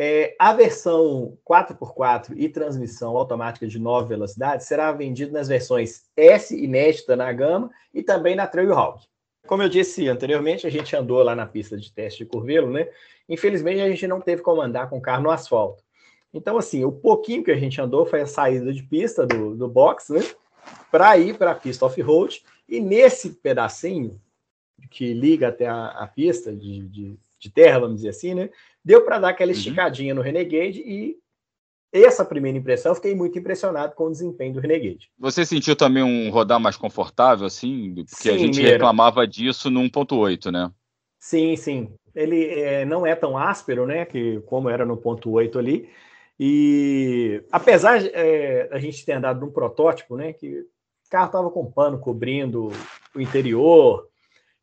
É, 0.00 0.36
a 0.38 0.52
versão 0.52 1.36
4x4 1.44 2.32
e 2.36 2.48
transmissão 2.48 3.16
automática 3.16 3.66
de 3.66 3.80
nove 3.80 4.10
velocidades 4.10 4.66
será 4.66 4.92
vendido 4.92 5.32
nas 5.32 5.48
versões 5.48 6.04
S 6.16 6.56
inédita 6.56 7.16
na 7.16 7.32
gama 7.32 7.68
e 7.92 8.02
também 8.02 8.36
na 8.36 8.46
Trailhawk. 8.46 9.04
Como 9.46 9.62
eu 9.62 9.68
disse 9.68 10.08
anteriormente, 10.08 10.66
a 10.66 10.70
gente 10.70 10.94
andou 10.94 11.22
lá 11.22 11.34
na 11.34 11.46
pista 11.46 11.76
de 11.76 11.92
teste 11.92 12.22
de 12.22 12.30
Curvelo, 12.30 12.70
né? 12.70 12.88
Infelizmente, 13.28 13.80
a 13.80 13.88
gente 13.88 14.06
não 14.06 14.20
teve 14.20 14.40
como 14.40 14.60
andar 14.60 14.88
com 14.88 14.98
o 14.98 15.02
carro 15.02 15.22
no 15.22 15.30
asfalto. 15.30 15.82
Então, 16.32 16.58
assim, 16.58 16.84
o 16.84 16.92
pouquinho 16.92 17.42
que 17.42 17.50
a 17.50 17.56
gente 17.56 17.80
andou 17.80 18.06
foi 18.06 18.20
a 18.20 18.26
saída 18.26 18.72
de 18.72 18.82
pista 18.82 19.26
do, 19.26 19.56
do 19.56 19.66
box, 19.66 20.12
né? 20.12 20.20
Para 20.90 21.16
ir 21.18 21.36
para 21.36 21.52
a 21.52 21.54
pista 21.54 21.86
off-road. 21.86 22.42
E 22.68 22.80
nesse 22.80 23.30
pedacinho 23.30 24.20
que 24.90 25.12
liga 25.12 25.48
até 25.48 25.66
a, 25.66 25.88
a 25.88 26.06
pista 26.06 26.54
de, 26.54 26.80
de, 26.88 27.16
de, 27.38 27.50
terra, 27.50 27.80
vamos 27.80 27.96
dizer 27.96 28.10
assim, 28.10 28.34
né? 28.34 28.50
Deu 28.84 29.04
para 29.04 29.18
dar 29.18 29.30
aquela 29.30 29.50
uhum. 29.50 29.56
esticadinha 29.56 30.12
uhum. 30.12 30.18
no 30.18 30.24
Renegade 30.24 30.80
e 30.80 31.16
essa 31.92 32.24
primeira 32.24 32.58
impressão, 32.58 32.92
eu 32.92 32.96
fiquei 32.96 33.14
muito 33.14 33.38
impressionado 33.38 33.94
com 33.94 34.04
o 34.04 34.10
desempenho 34.10 34.52
do 34.52 34.60
Renegade. 34.60 35.10
Você 35.18 35.44
sentiu 35.44 35.74
também 35.74 36.02
um 36.02 36.30
rodar 36.30 36.60
mais 36.60 36.76
confortável, 36.76 37.46
assim? 37.46 37.94
Porque 37.94 38.14
sim, 38.14 38.30
a 38.30 38.38
gente 38.38 38.58
Mira. 38.58 38.72
reclamava 38.72 39.26
disso 39.26 39.70
no 39.70 39.80
1.8, 39.80 40.52
né? 40.52 40.70
Sim, 41.18 41.56
sim. 41.56 41.92
Ele 42.14 42.44
é, 42.46 42.84
não 42.84 43.06
é 43.06 43.14
tão 43.14 43.38
áspero, 43.38 43.86
né? 43.86 44.04
Que 44.04 44.40
como 44.42 44.68
era 44.68 44.84
no 44.84 44.98
1.8 44.98 45.56
ali, 45.58 45.88
e 46.38 47.42
apesar 47.50 48.00
é, 48.04 48.68
a 48.70 48.78
gente 48.78 49.04
ter 49.04 49.12
andado 49.12 49.40
num 49.40 49.50
protótipo, 49.50 50.16
né, 50.16 50.32
que 50.32 50.60
o 50.60 51.10
carro 51.10 51.26
estava 51.26 51.50
com 51.50 51.70
pano 51.70 51.98
cobrindo 51.98 52.70
o 53.14 53.20
interior, 53.20 54.08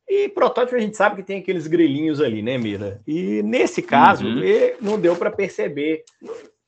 e 0.07 0.29
protótipo 0.29 0.75
a 0.75 0.79
gente 0.79 0.95
sabe 0.95 1.17
que 1.17 1.23
tem 1.23 1.39
aqueles 1.39 1.65
grilinhos 1.65 2.21
ali, 2.21 2.41
né, 2.41 2.57
Mira? 2.57 3.01
E 3.07 3.41
nesse 3.41 3.81
caso, 3.81 4.25
uhum. 4.25 4.41
não 4.79 4.99
deu 4.99 5.15
para 5.15 5.31
perceber. 5.31 6.03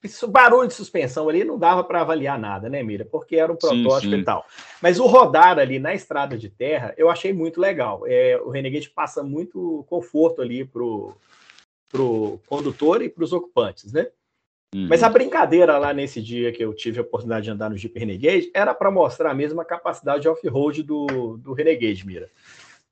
Isso, 0.04 0.28
barulho 0.28 0.68
de 0.68 0.74
suspensão 0.74 1.30
ali 1.30 1.44
não 1.44 1.58
dava 1.58 1.84
para 1.84 2.02
avaliar 2.02 2.40
nada, 2.40 2.68
né, 2.68 2.82
Mira? 2.82 3.06
Porque 3.06 3.36
era 3.36 3.52
um 3.52 3.56
protótipo 3.56 4.02
sim, 4.02 4.16
sim. 4.16 4.22
e 4.22 4.24
tal. 4.24 4.46
Mas 4.82 5.00
o 5.00 5.06
rodar 5.06 5.60
ali 5.60 5.78
na 5.78 5.94
estrada 5.94 6.36
de 6.36 6.50
terra, 6.50 6.94
eu 6.98 7.10
achei 7.10 7.32
muito 7.32 7.62
legal. 7.62 8.02
É, 8.08 8.40
o 8.44 8.50
Renegade 8.50 8.90
passa 8.90 9.22
muito 9.22 9.86
conforto 9.88 10.42
ali 10.42 10.66
pro, 10.66 11.14
pro 11.90 12.40
condutor 12.48 13.04
e 13.04 13.10
para 13.10 13.24
os 13.24 13.34
ocupantes, 13.34 13.94
né? 13.94 14.08
Uhum. 14.76 14.88
Mas 14.90 15.02
a 15.02 15.10
brincadeira 15.10 15.78
lá 15.78 15.94
nesse 15.94 16.22
dia 16.22 16.52
que 16.52 16.64
eu 16.64 16.74
tive 16.74 17.00
a 17.00 17.02
oportunidade 17.02 17.46
de 17.46 17.52
andar 17.52 17.70
no 17.70 17.78
Jeep 17.78 17.98
Renegade 17.98 18.52
era 18.54 18.74
para 18.74 18.92
mostrar 18.92 19.32
a 19.32 19.36
mesma 19.36 19.64
capacidade 19.64 20.28
off-road 20.28 20.84
do, 20.84 21.38
do 21.38 21.54
Renegade, 21.54 22.06
Mira. 22.06 22.30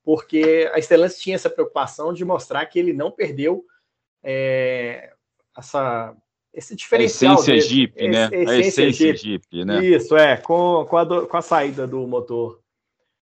Porque 0.02 0.70
a 0.72 0.80
Stellantis 0.80 1.18
tinha 1.18 1.34
essa 1.34 1.50
preocupação 1.50 2.12
de 2.14 2.24
mostrar 2.24 2.64
que 2.66 2.78
ele 2.78 2.92
não 2.92 3.10
perdeu 3.10 3.64
é, 4.22 5.12
essa, 5.56 6.16
esse 6.54 6.74
diferencial. 6.74 7.32
A 7.32 7.34
essência 7.34 7.54
dele, 7.54 7.68
Jeep, 7.68 8.08
né? 8.08 8.24
Essência 8.26 8.50
a 8.50 8.58
essência 8.58 8.92
Jeep. 8.92 9.18
Jeep, 9.18 9.64
né? 9.64 9.84
Isso, 9.84 10.16
é. 10.16 10.36
Com, 10.36 10.86
com, 10.88 10.96
a, 10.96 11.04
do, 11.04 11.26
com 11.26 11.36
a 11.36 11.42
saída 11.42 11.86
do 11.86 12.06
motor 12.06 12.60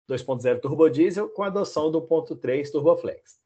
2.0 0.08 0.60
turbo 0.60 0.88
diesel 0.88 1.28
com 1.28 1.42
a 1.42 1.48
adoção 1.48 1.90
do 1.90 2.00
1.3 2.00 2.70
turbo 2.70 2.96
flex. 2.96 3.38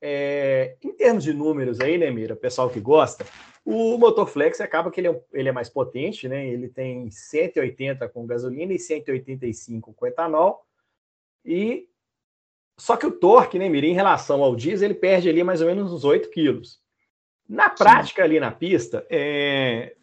É, 0.00 0.76
em 0.82 0.92
termos 0.92 1.24
de 1.24 1.32
números 1.32 1.80
aí, 1.80 1.98
né, 1.98 2.10
Mira, 2.10 2.36
pessoal 2.36 2.70
que 2.70 2.78
gosta, 2.80 3.26
o 3.70 3.98
motor 3.98 4.26
flex 4.26 4.62
acaba 4.62 4.90
que 4.90 4.98
ele 4.98 5.08
é, 5.08 5.22
ele 5.30 5.50
é 5.50 5.52
mais 5.52 5.68
potente, 5.68 6.26
né? 6.26 6.48
Ele 6.48 6.68
tem 6.68 7.10
180 7.10 8.08
com 8.08 8.26
gasolina 8.26 8.72
e 8.72 8.78
185 8.78 9.92
com 9.92 10.06
etanol. 10.06 10.64
E 11.44 11.86
só 12.78 12.96
que 12.96 13.06
o 13.06 13.12
torque, 13.12 13.58
né, 13.58 13.68
Mira, 13.68 13.86
em 13.86 13.92
relação 13.92 14.42
ao 14.42 14.56
diesel, 14.56 14.86
ele 14.86 14.94
perde 14.94 15.28
ali 15.28 15.44
mais 15.44 15.60
ou 15.60 15.66
menos 15.66 15.92
uns 15.92 16.02
8 16.02 16.30
quilos. 16.30 16.80
Na 17.46 17.68
prática, 17.68 18.22
Sim. 18.22 18.28
ali 18.28 18.40
na 18.40 18.50
pista, 18.50 19.06
é... 19.10 19.94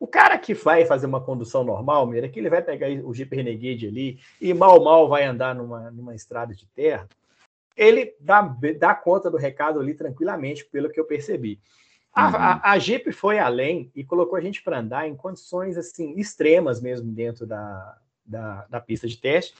o 0.00 0.06
cara 0.06 0.38
que 0.38 0.54
vai 0.54 0.86
fazer 0.86 1.04
uma 1.04 1.22
condução 1.22 1.62
normal, 1.62 2.06
Mira, 2.06 2.30
que 2.30 2.40
ele 2.40 2.48
vai 2.48 2.62
pegar 2.62 2.88
o 3.04 3.12
Jeep 3.12 3.36
Renegade 3.36 3.88
ali 3.88 4.20
e 4.40 4.54
mal 4.54 4.82
mal 4.82 5.06
vai 5.06 5.24
andar 5.24 5.54
numa, 5.54 5.90
numa 5.90 6.14
estrada 6.14 6.54
de 6.54 6.66
terra, 6.68 7.06
ele 7.76 8.14
dá, 8.18 8.40
dá 8.78 8.94
conta 8.94 9.30
do 9.30 9.36
recado 9.36 9.78
ali 9.78 9.92
tranquilamente, 9.92 10.64
pelo 10.64 10.88
que 10.88 10.98
eu 10.98 11.04
percebi. 11.04 11.60
A, 12.14 12.28
uhum. 12.28 12.36
a, 12.36 12.60
a, 12.72 12.78
Jeep 12.78 13.10
foi 13.12 13.38
além 13.38 13.90
e 13.94 14.04
colocou 14.04 14.36
a 14.36 14.40
gente 14.40 14.62
para 14.62 14.80
andar 14.80 15.08
em 15.08 15.16
condições 15.16 15.78
assim 15.78 16.14
extremas 16.18 16.80
mesmo 16.80 17.10
dentro 17.10 17.46
da, 17.46 17.98
da, 18.24 18.66
da, 18.68 18.80
pista 18.80 19.08
de 19.08 19.16
teste. 19.16 19.54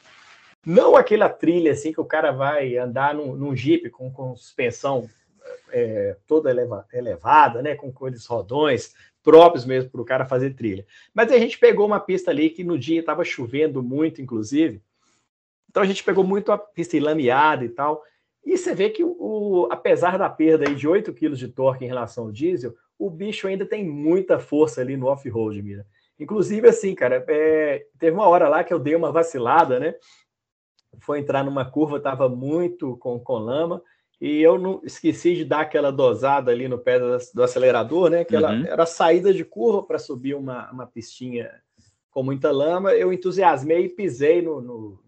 Não 0.64 0.94
aquela 0.94 1.28
trilha 1.28 1.72
assim 1.72 1.92
que 1.92 2.00
o 2.00 2.04
cara 2.04 2.30
vai 2.30 2.76
andar 2.76 3.14
num, 3.14 3.34
num 3.34 3.56
Jeep 3.56 3.88
com, 3.90 4.12
com 4.12 4.36
suspensão 4.36 5.08
é, 5.70 6.16
toda 6.26 6.50
eleva, 6.50 6.86
elevada, 6.92 7.62
né, 7.62 7.74
com 7.74 7.88
aqueles 7.88 8.26
rodões 8.26 8.94
próprios 9.22 9.64
mesmo 9.64 9.90
para 9.90 10.00
o 10.00 10.04
cara 10.04 10.26
fazer 10.26 10.54
trilha. 10.54 10.86
Mas 11.14 11.32
a 11.32 11.38
gente 11.38 11.58
pegou 11.58 11.86
uma 11.86 12.00
pista 12.00 12.30
ali 12.30 12.50
que 12.50 12.62
no 12.62 12.78
dia 12.78 13.00
estava 13.00 13.24
chovendo 13.24 13.82
muito, 13.82 14.20
inclusive, 14.20 14.82
então 15.70 15.82
a 15.82 15.86
gente 15.86 16.04
pegou 16.04 16.22
muito 16.22 16.52
a 16.52 16.58
pista 16.58 17.00
lameada 17.00 17.64
e 17.64 17.68
tal. 17.70 18.04
E 18.44 18.56
você 18.56 18.74
vê 18.74 18.90
que, 18.90 19.04
o, 19.04 19.68
apesar 19.70 20.18
da 20.18 20.28
perda 20.28 20.68
aí 20.68 20.74
de 20.74 20.88
8 20.88 21.12
kg 21.12 21.34
de 21.34 21.48
torque 21.48 21.84
em 21.84 21.88
relação 21.88 22.24
ao 22.24 22.32
diesel, 22.32 22.74
o 22.98 23.08
bicho 23.08 23.46
ainda 23.46 23.64
tem 23.64 23.88
muita 23.88 24.38
força 24.38 24.80
ali 24.80 24.96
no 24.96 25.06
off-road, 25.06 25.62
mira. 25.62 25.86
Inclusive, 26.18 26.68
assim, 26.68 26.94
cara, 26.94 27.24
é, 27.28 27.86
teve 27.98 28.14
uma 28.14 28.28
hora 28.28 28.48
lá 28.48 28.62
que 28.64 28.72
eu 28.72 28.78
dei 28.78 28.94
uma 28.94 29.12
vacilada, 29.12 29.78
né? 29.78 29.94
Foi 31.00 31.18
entrar 31.18 31.44
numa 31.44 31.64
curva, 31.64 32.00
tava 32.00 32.28
muito 32.28 32.96
com, 32.98 33.18
com 33.18 33.38
lama, 33.38 33.82
e 34.20 34.40
eu 34.40 34.58
não 34.58 34.80
esqueci 34.84 35.34
de 35.34 35.44
dar 35.44 35.62
aquela 35.62 35.90
dosada 35.90 36.52
ali 36.52 36.68
no 36.68 36.78
pé 36.78 36.98
do, 36.98 37.16
do 37.34 37.42
acelerador, 37.42 38.10
né? 38.10 38.24
Que 38.24 38.36
uhum. 38.36 38.66
era 38.66 38.86
saída 38.86 39.32
de 39.32 39.44
curva 39.44 39.82
para 39.82 39.98
subir 39.98 40.34
uma, 40.34 40.70
uma 40.70 40.86
pistinha 40.86 41.50
com 42.10 42.22
muita 42.22 42.50
lama. 42.52 42.92
Eu 42.92 43.12
entusiasmei 43.12 43.86
e 43.86 43.88
pisei 43.88 44.42
no, 44.42 44.60
no, 44.60 45.02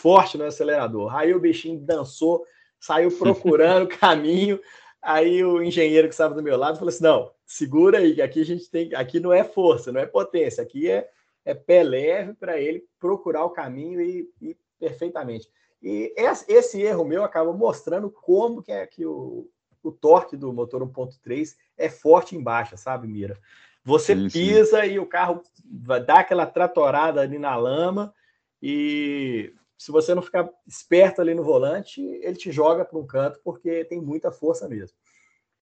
forte 0.00 0.38
no 0.38 0.44
acelerador. 0.44 1.14
Aí 1.14 1.34
o 1.34 1.40
bichinho 1.40 1.78
dançou 1.80 2.44
saiu 2.80 3.10
procurando 3.16 3.84
o 3.84 3.98
caminho. 3.98 4.58
Aí 5.02 5.44
o 5.44 5.62
engenheiro 5.62 6.08
que 6.08 6.14
estava 6.14 6.34
do 6.34 6.42
meu 6.42 6.56
lado 6.56 6.78
falou 6.78 6.88
assim: 6.88 7.04
não, 7.04 7.30
segura 7.46 7.98
aí, 7.98 8.14
que 8.14 8.22
aqui 8.22 8.40
a 8.40 8.44
gente 8.44 8.68
tem. 8.70 8.94
Aqui 8.94 9.20
não 9.20 9.32
é 9.32 9.44
força, 9.44 9.92
não 9.92 10.00
é 10.00 10.06
potência, 10.06 10.62
aqui 10.62 10.90
é, 10.90 11.08
é 11.44 11.54
pé 11.54 11.82
leve 11.82 12.34
para 12.34 12.58
ele 12.58 12.84
procurar 12.98 13.44
o 13.44 13.50
caminho 13.50 14.00
e, 14.00 14.28
e 14.40 14.56
perfeitamente. 14.78 15.48
E 15.82 16.12
esse 16.48 16.82
erro 16.82 17.04
meu 17.04 17.24
acaba 17.24 17.52
mostrando 17.52 18.10
como 18.10 18.62
que 18.62 18.72
é 18.72 18.86
que 18.86 19.06
o, 19.06 19.48
o 19.82 19.90
torque 19.90 20.36
do 20.36 20.52
motor 20.52 20.82
1.3 20.82 21.56
é 21.76 21.88
forte 21.88 22.36
em 22.36 22.42
baixa, 22.42 22.76
sabe, 22.76 23.08
Mira? 23.08 23.38
Você 23.82 24.14
sim, 24.14 24.28
pisa 24.28 24.82
sim. 24.82 24.92
e 24.92 24.98
o 24.98 25.06
carro 25.06 25.42
dar 25.64 26.20
aquela 26.20 26.44
tratorada 26.44 27.22
ali 27.22 27.38
na 27.38 27.56
lama 27.56 28.14
e 28.62 29.54
se 29.80 29.90
você 29.90 30.14
não 30.14 30.20
ficar 30.20 30.46
esperto 30.68 31.22
ali 31.22 31.32
no 31.32 31.42
volante, 31.42 32.02
ele 32.02 32.36
te 32.36 32.52
joga 32.52 32.84
para 32.84 32.98
um 32.98 33.06
canto 33.06 33.40
porque 33.42 33.82
tem 33.86 33.98
muita 33.98 34.30
força 34.30 34.68
mesmo. 34.68 34.94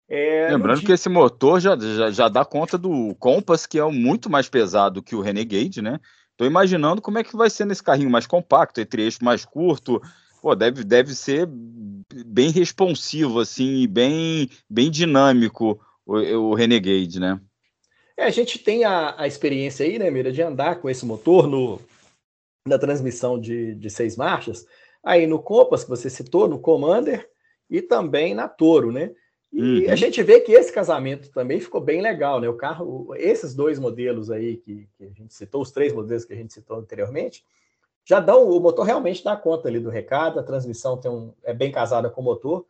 É, 0.09 0.49
Lembrando 0.51 0.81
que 0.85 0.91
esse 0.91 1.09
motor 1.09 1.61
já, 1.61 1.79
já, 1.79 2.11
já, 2.11 2.29
dá 2.29 2.45
conta 2.45 2.77
do 2.77 3.15
Compass, 3.15 3.65
que 3.65 3.79
é 3.79 3.85
muito 3.85 4.29
mais 4.29 4.49
pesado 4.49 5.05
que 5.05 5.15
o 5.15 5.21
Renegade, 5.21 5.81
né? 5.81 6.01
Estou 6.33 6.49
imaginando 6.49 7.01
como 7.01 7.19
é 7.19 7.23
que 7.23 7.37
vai 7.37 7.49
ser 7.49 7.65
nesse 7.65 7.81
carrinho 7.81 8.11
mais 8.11 8.27
compacto, 8.27 8.81
entre 8.81 9.03
eixo 9.03 9.23
mais 9.23 9.45
curto. 9.45 10.03
Pô, 10.43 10.53
deve, 10.57 10.83
deve 10.83 11.15
ser 11.15 11.49
bem 12.27 12.51
responsivo, 12.51 13.39
assim, 13.39 13.87
bem, 13.87 14.51
bem 14.69 14.91
dinâmico 14.91 15.81
o, 16.05 16.17
o 16.17 16.55
Renegade, 16.55 17.21
né? 17.21 17.41
É, 18.17 18.25
a 18.25 18.31
gente 18.31 18.59
tem 18.59 18.85
a, 18.85 19.15
a 19.17 19.29
experiência 19.29 19.87
aí, 19.87 19.97
né, 19.97 20.11
Mira, 20.11 20.33
de 20.33 20.43
andar 20.43 20.81
com 20.81 20.91
esse 20.91 21.07
motor 21.07 21.47
no, 21.47 21.81
na 22.69 22.79
transmissão 22.79 23.39
de, 23.41 23.75
de 23.75 23.91
seis 23.91 24.17
marchas, 24.17 24.67
aí 25.03 25.27
no 25.27 25.41
Compass, 25.41 25.85
que 25.85 25.91
você 25.91 26.11
citou, 26.11 26.49
no 26.49 26.59
Commander 26.59 27.29
e 27.69 27.83
também 27.83 28.35
na 28.35 28.49
Toro, 28.49 28.93
né? 28.93 29.13
E 29.53 29.87
uhum. 29.87 29.93
a 29.93 29.97
gente 29.97 30.23
vê 30.23 30.41
que 30.41 30.53
esse 30.53 30.73
casamento 30.73 31.31
também 31.31 31.59
ficou 31.59 31.81
bem 31.81 32.03
legal, 32.03 32.41
né? 32.41 32.49
O 32.49 32.55
carro, 32.55 33.15
esses 33.17 33.55
dois 33.55 33.79
modelos 33.79 34.31
aí 34.31 34.57
que, 34.59 34.87
que, 34.97 35.05
a 35.05 35.09
gente 35.09 35.33
citou, 35.33 35.63
os 35.63 35.71
três 35.71 35.93
modelos 35.93 36.25
que 36.25 36.35
a 36.35 36.37
gente 36.37 36.53
citou 36.53 36.77
anteriormente, 36.77 37.45
já 38.05 38.21
dão, 38.21 38.49
o 38.49 38.61
motor 38.61 38.85
realmente 38.85 39.25
dá 39.25 39.37
conta 39.37 39.69
ali 39.69 39.81
do 39.81 39.91
recado, 39.91 40.39
a 40.39 40.43
transmissão 40.43 40.97
tem 40.97 41.11
um, 41.11 41.33
é 41.43 41.55
bem 41.55 41.73
casada 41.73 42.11
com 42.11 42.21
o 42.21 42.25
motor. 42.25 42.67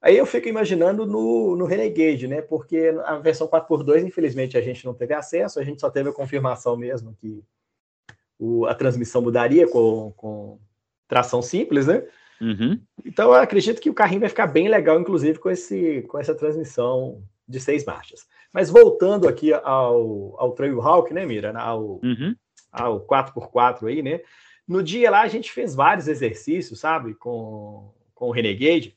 Aí 0.00 0.16
eu 0.18 0.26
fico 0.26 0.48
imaginando 0.48 1.06
no, 1.06 1.56
no 1.56 1.64
Renegade, 1.64 2.28
né? 2.28 2.42
Porque 2.42 2.94
a 3.04 3.16
versão 3.16 3.48
4x2, 3.48 4.06
infelizmente, 4.06 4.56
a 4.56 4.60
gente 4.60 4.84
não 4.84 4.92
teve 4.92 5.14
acesso, 5.14 5.58
a 5.58 5.64
gente 5.64 5.80
só 5.80 5.88
teve 5.88 6.10
a 6.10 6.12
confirmação 6.12 6.76
mesmo 6.76 7.14
que 7.18 7.42
o, 8.38 8.66
a 8.66 8.74
transmissão 8.74 9.22
mudaria 9.22 9.66
com, 9.68 10.12
com 10.16 10.58
tração 11.08 11.40
simples, 11.40 11.86
né? 11.86 12.06
Uhum. 12.40 12.80
Então 13.04 13.28
eu 13.30 13.40
acredito 13.40 13.80
que 13.80 13.90
o 13.90 13.94
carrinho 13.94 14.20
vai 14.20 14.28
ficar 14.28 14.46
bem 14.46 14.68
legal, 14.68 15.00
inclusive, 15.00 15.38
com, 15.38 15.50
esse, 15.50 16.02
com 16.02 16.18
essa 16.18 16.34
transmissão 16.34 17.22
de 17.46 17.60
seis 17.60 17.84
marchas. 17.84 18.26
Mas 18.52 18.70
voltando 18.70 19.28
aqui 19.28 19.52
ao, 19.52 20.34
ao 20.38 20.52
Trailhawk, 20.52 21.12
né, 21.12 21.26
Mira? 21.26 21.56
Ao, 21.58 22.00
uhum. 22.02 22.34
ao 22.72 23.06
4x4 23.06 23.88
aí, 23.88 24.02
né? 24.02 24.20
No 24.66 24.82
dia 24.82 25.10
lá 25.10 25.22
a 25.22 25.28
gente 25.28 25.52
fez 25.52 25.74
vários 25.74 26.08
exercícios, 26.08 26.80
sabe? 26.80 27.14
Com, 27.14 27.92
com 28.14 28.28
o 28.28 28.30
Renegade. 28.30 28.96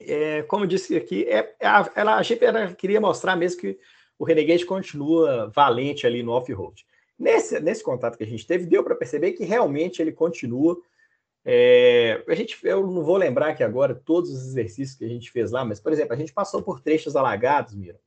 É, 0.00 0.42
como 0.42 0.64
eu 0.64 0.68
disse 0.68 0.96
aqui, 0.96 1.24
é, 1.24 1.54
é 1.60 1.66
a, 1.66 1.90
ela, 1.94 2.16
a 2.16 2.22
gente 2.22 2.40
queria 2.76 3.00
mostrar 3.00 3.36
mesmo 3.36 3.60
que 3.60 3.78
o 4.18 4.24
Renegade 4.24 4.66
continua 4.66 5.50
valente 5.54 6.06
ali 6.06 6.22
no 6.22 6.32
off-road. 6.32 6.84
Nesse, 7.18 7.60
nesse 7.60 7.82
contato 7.82 8.18
que 8.18 8.24
a 8.24 8.26
gente 8.26 8.46
teve, 8.46 8.66
deu 8.66 8.82
para 8.82 8.94
perceber 8.94 9.32
que 9.32 9.44
realmente 9.44 10.02
ele 10.02 10.12
continua. 10.12 10.76
É, 11.44 12.24
a 12.26 12.34
gente, 12.34 12.58
eu 12.64 12.86
não 12.86 13.02
vou 13.04 13.16
lembrar 13.16 13.48
aqui 13.48 13.62
agora 13.62 13.94
todos 13.94 14.30
os 14.30 14.48
exercícios 14.48 14.96
que 14.96 15.04
a 15.04 15.08
gente 15.08 15.30
fez 15.30 15.50
lá, 15.50 15.64
mas, 15.64 15.78
por 15.78 15.92
exemplo, 15.92 16.14
a 16.14 16.16
gente 16.16 16.32
passou 16.32 16.62
por 16.62 16.80
trechos 16.80 17.14
alagados, 17.14 17.74
Mira. 17.74 17.98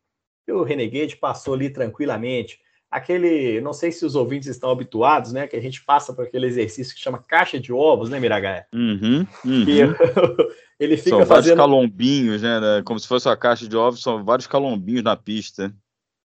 E 0.48 0.52
o 0.52 0.64
Renegade 0.64 1.18
passou 1.18 1.54
ali 1.54 1.70
tranquilamente. 1.70 2.60
Aquele, 2.90 3.60
não 3.60 3.74
sei 3.74 3.92
se 3.92 4.06
os 4.06 4.16
ouvintes 4.16 4.48
estão 4.48 4.72
habituados, 4.72 5.34
né? 5.34 5.46
Que 5.46 5.58
a 5.58 5.62
gente 5.62 5.84
passa 5.84 6.14
por 6.14 6.26
aquele 6.26 6.48
exercício 6.48 6.96
que 6.96 7.02
chama 7.02 7.22
caixa 7.22 7.60
de 7.60 7.74
ovos, 7.74 8.10
né, 8.10 8.18
Miragaia? 8.18 8.66
Uhum, 8.74 9.28
uhum. 9.44 9.66
Que 9.66 9.82
ele 10.80 10.96
fica 10.96 11.10
são 11.10 11.26
fazendo... 11.26 11.28
vários 11.28 11.56
calombinhos, 11.56 12.42
né? 12.42 12.82
Como 12.86 12.98
se 12.98 13.08
fosse 13.08 13.28
uma 13.28 13.36
caixa 13.36 13.68
de 13.68 13.76
ovos, 13.76 14.02
são 14.02 14.24
vários 14.24 14.48
calombinhos 14.48 15.04
na 15.04 15.18
pista. 15.18 15.74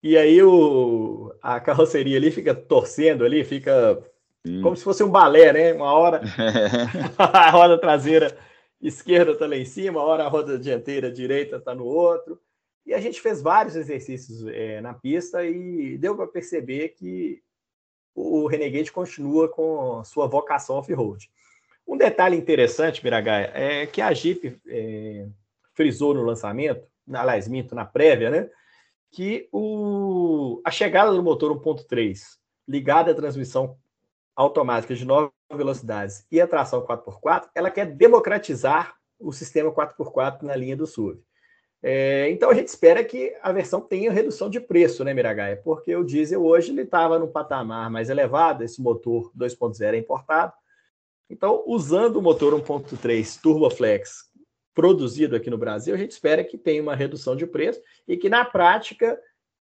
E 0.02 0.16
aí 0.16 0.42
o, 0.42 1.34
a 1.42 1.60
carroceria 1.60 2.16
ali 2.16 2.30
fica 2.30 2.54
torcendo 2.54 3.24
ali, 3.24 3.44
fica 3.44 4.02
Sim. 4.46 4.62
como 4.62 4.76
se 4.76 4.82
fosse 4.82 5.02
um 5.02 5.10
balé, 5.10 5.52
né? 5.52 5.72
Uma 5.72 5.92
hora 5.92 6.22
a 7.18 7.50
roda 7.50 7.78
traseira 7.78 8.36
esquerda 8.80 9.32
está 9.32 9.46
lá 9.46 9.56
em 9.56 9.64
cima, 9.64 10.00
a 10.00 10.04
hora 10.04 10.24
a 10.24 10.28
roda 10.28 10.58
dianteira 10.58 11.12
direita 11.12 11.56
está 11.56 11.74
no 11.74 11.84
outro. 11.84 12.40
E 12.86 12.94
a 12.94 13.00
gente 13.00 13.20
fez 13.20 13.42
vários 13.42 13.76
exercícios 13.76 14.46
é, 14.48 14.80
na 14.80 14.94
pista 14.94 15.44
e 15.44 15.98
deu 15.98 16.16
para 16.16 16.26
perceber 16.26 16.88
que 16.90 17.42
o 18.14 18.46
Renegade 18.46 18.90
continua 18.90 19.48
com 19.48 20.02
sua 20.02 20.26
vocação 20.26 20.76
off-road. 20.76 21.30
Um 21.86 21.96
detalhe 21.96 22.36
interessante, 22.36 23.02
Miragaia, 23.02 23.50
é 23.54 23.86
que 23.86 24.00
a 24.00 24.12
Jeep 24.12 24.58
é, 24.66 25.26
frisou 25.74 26.14
no 26.14 26.22
lançamento, 26.22 26.86
aliás, 27.12 27.48
minto, 27.48 27.74
na 27.74 27.84
prévia, 27.84 28.30
né? 28.30 28.50
Que 29.10 29.48
o, 29.52 30.60
a 30.64 30.70
chegada 30.70 31.12
do 31.12 31.22
motor 31.22 31.52
1.3 31.60 32.20
ligada 32.66 33.10
à 33.10 33.14
transmissão 33.14 33.76
automática 34.36 34.94
de 34.94 35.04
nove 35.04 35.30
velocidades 35.52 36.24
e 36.30 36.40
a 36.40 36.46
tração 36.46 36.86
4x4, 36.86 37.48
ela 37.54 37.70
quer 37.70 37.86
democratizar 37.86 38.94
o 39.18 39.32
sistema 39.32 39.72
4x4 39.72 40.42
na 40.42 40.54
linha 40.54 40.76
do 40.76 40.86
SUV. 40.86 41.20
É, 41.82 42.30
então 42.30 42.50
a 42.50 42.54
gente 42.54 42.68
espera 42.68 43.02
que 43.02 43.34
a 43.42 43.52
versão 43.52 43.80
tenha 43.80 44.12
redução 44.12 44.50
de 44.50 44.60
preço, 44.60 45.02
né, 45.02 45.14
Miragaia? 45.14 45.56
Porque 45.56 45.94
o 45.96 46.04
diesel 46.04 46.44
hoje 46.44 46.70
ele 46.70 46.82
estava 46.82 47.18
no 47.18 47.28
patamar 47.28 47.90
mais 47.90 48.10
elevado, 48.10 48.62
esse 48.62 48.80
motor 48.80 49.32
2.0 49.36 49.94
é 49.94 49.98
importado. 49.98 50.52
Então, 51.28 51.62
usando 51.66 52.16
o 52.16 52.22
motor 52.22 52.52
1.3 52.54 53.40
Turboflex 53.40 54.29
produzido 54.80 55.36
aqui 55.36 55.50
no 55.50 55.58
Brasil, 55.58 55.94
a 55.94 55.98
gente 55.98 56.12
espera 56.12 56.42
que 56.42 56.56
tenha 56.56 56.82
uma 56.82 56.96
redução 56.96 57.36
de 57.36 57.46
preço 57.46 57.78
e 58.08 58.16
que 58.16 58.30
na 58.30 58.46
prática 58.46 59.20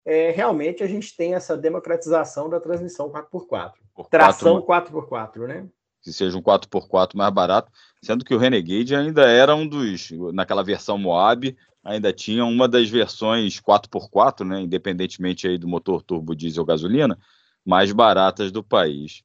é, 0.05 0.33
realmente 0.33 0.83
a 0.83 0.89
gente 0.89 1.17
tenha 1.17 1.37
essa 1.37 1.57
democratização 1.57 2.51
da 2.51 2.59
transmissão 2.59 3.09
4x4. 3.09 3.75
Por 3.95 4.09
tração 4.09 4.61
4x4, 4.61 5.47
né? 5.47 5.69
Que 6.03 6.13
seja 6.13 6.37
um 6.37 6.43
4x4 6.43 7.15
mais 7.15 7.33
barato, 7.33 7.71
sendo 8.03 8.25
que 8.25 8.35
o 8.35 8.39
Renegade 8.39 8.97
ainda 8.97 9.23
era 9.31 9.55
um 9.55 9.65
dos, 9.69 10.11
naquela 10.33 10.65
versão 10.65 10.99
Moab, 10.99 11.57
ainda 11.85 12.13
tinha 12.13 12.45
uma 12.45 12.67
das 12.67 12.91
versões 12.91 13.61
4x4, 13.61 14.45
né, 14.45 14.63
independentemente 14.63 15.47
aí 15.47 15.57
do 15.57 15.69
motor 15.69 16.03
turbo 16.03 16.35
diesel 16.35 16.65
gasolina, 16.65 17.17
mais 17.65 17.93
baratas 17.93 18.51
do 18.51 18.65
país. 18.65 19.23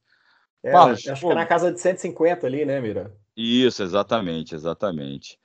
É, 0.62 0.72
Marlos, 0.72 1.04
acho 1.08 1.20
pô, 1.20 1.28
que 1.28 1.32
é 1.32 1.36
na 1.36 1.46
casa 1.46 1.72
de 1.72 1.80
150 1.80 2.46
ali, 2.46 2.64
né, 2.64 2.80
Mira? 2.80 3.12
Isso, 3.36 3.82
exatamente, 3.82 4.54
exatamente. 4.54 5.36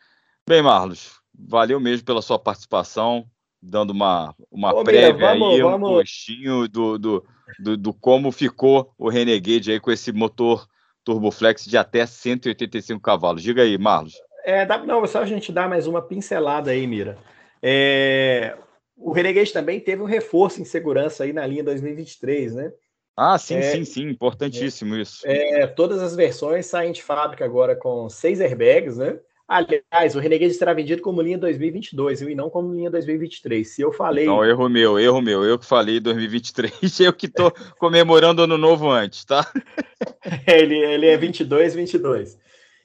Bem, 0.48 0.62
Marlos, 0.62 1.20
valeu 1.34 1.80
mesmo 1.80 2.06
pela 2.06 2.22
sua 2.22 2.38
participação, 2.38 3.26
dando 3.60 3.90
uma, 3.90 4.36
uma 4.52 4.76
Ô, 4.76 4.84
prévia 4.84 5.34
vamos, 5.34 5.56
aí, 5.56 5.62
vamos. 5.62 5.90
um 5.90 5.94
gostinho 5.94 6.68
do, 6.68 7.00
do, 7.00 7.26
do, 7.60 7.78
do, 7.78 7.94
como 7.96 8.32
ficou 8.32 8.94
o 8.96 9.10
Renegade 9.10 9.72
aí 9.72 9.80
com 9.80 9.92
esse 9.92 10.12
motor 10.12 10.68
Turboflex 11.04 11.66
de 11.66 11.76
até 11.76 12.06
185 12.06 13.02
cavalos. 13.02 13.42
Diga 13.42 13.64
aí, 13.64 13.76
Marlos. 13.76 14.14
É, 14.44 14.64
dá, 14.68 14.78
não, 14.78 15.06
só 15.08 15.24
a 15.24 15.26
gente 15.26 15.52
dar 15.52 15.68
mais 15.68 15.88
uma 15.88 16.00
pincelada 16.00 16.70
aí, 16.70 16.86
Mira. 16.86 17.18
É, 17.60 18.56
o 18.96 19.12
Renegade 19.12 19.52
também 19.52 19.80
teve 19.80 20.04
um 20.04 20.06
reforço 20.06 20.62
em 20.62 20.66
segurança 20.66 21.24
aí 21.24 21.34
na 21.34 21.48
linha 21.48 21.64
2023, 21.64 22.54
né? 22.54 22.72
Ah, 23.18 23.40
sim, 23.40 23.56
é, 23.56 23.62
sim, 23.62 23.84
sim, 23.84 24.10
importantíssimo 24.10 24.96
é, 24.96 25.02
isso. 25.02 25.22
É, 25.26 25.66
todas 25.66 26.04
as 26.04 26.16
versões 26.16 26.68
saem 26.68 26.92
de 26.92 27.02
fábrica 27.02 27.44
agora 27.44 27.76
com 27.76 28.08
seis 28.10 28.40
airbags, 28.40 28.98
né? 28.98 29.18
Aliás, 29.48 30.16
o 30.16 30.20
Renegade 30.20 30.56
será 30.56 30.74
vendido 30.74 31.04
como 31.04 31.22
linha 31.22 31.38
2022 31.38 32.22
e 32.22 32.34
não 32.34 32.50
como 32.50 32.74
linha 32.74 32.90
2023. 32.90 33.68
Se 33.68 33.82
eu 33.82 33.92
falei. 33.92 34.26
Não, 34.26 34.44
erro 34.44 34.68
meu, 34.68 35.00
erro 35.00 35.22
meu. 35.22 35.44
Eu 35.44 35.60
que 35.60 35.66
falei 35.66 36.00
2023, 36.00 36.72
eu 37.02 37.14
que 37.14 37.28
estou 37.28 37.52
comemorando 37.78 38.42
ano 38.42 38.58
novo 38.58 38.90
antes, 38.90 39.24
tá? 39.24 39.48
ele, 40.48 40.76
ele 40.76 41.06
é 41.06 41.16
22, 41.16 41.76
22. 41.76 42.40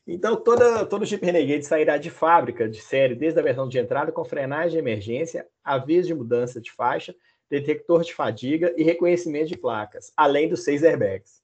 Então, 0.06 0.36
toda, 0.36 0.84
todo 0.84 1.06
Jeep 1.06 1.24
Renegade 1.24 1.64
sairá 1.64 1.96
de 1.96 2.10
fábrica, 2.10 2.68
de 2.68 2.80
série, 2.80 3.14
desde 3.14 3.40
a 3.40 3.42
versão 3.42 3.66
de 3.66 3.78
entrada, 3.78 4.12
com 4.12 4.24
frenagem 4.24 4.72
de 4.72 4.78
emergência, 4.78 5.46
aviso 5.64 6.08
de 6.08 6.14
mudança 6.14 6.60
de 6.60 6.70
faixa, 6.72 7.14
detector 7.48 8.02
de 8.02 8.12
fadiga 8.12 8.74
e 8.76 8.82
reconhecimento 8.82 9.48
de 9.48 9.56
placas, 9.56 10.12
além 10.16 10.48
dos 10.48 10.64
seis 10.64 10.82
airbags 10.82 11.39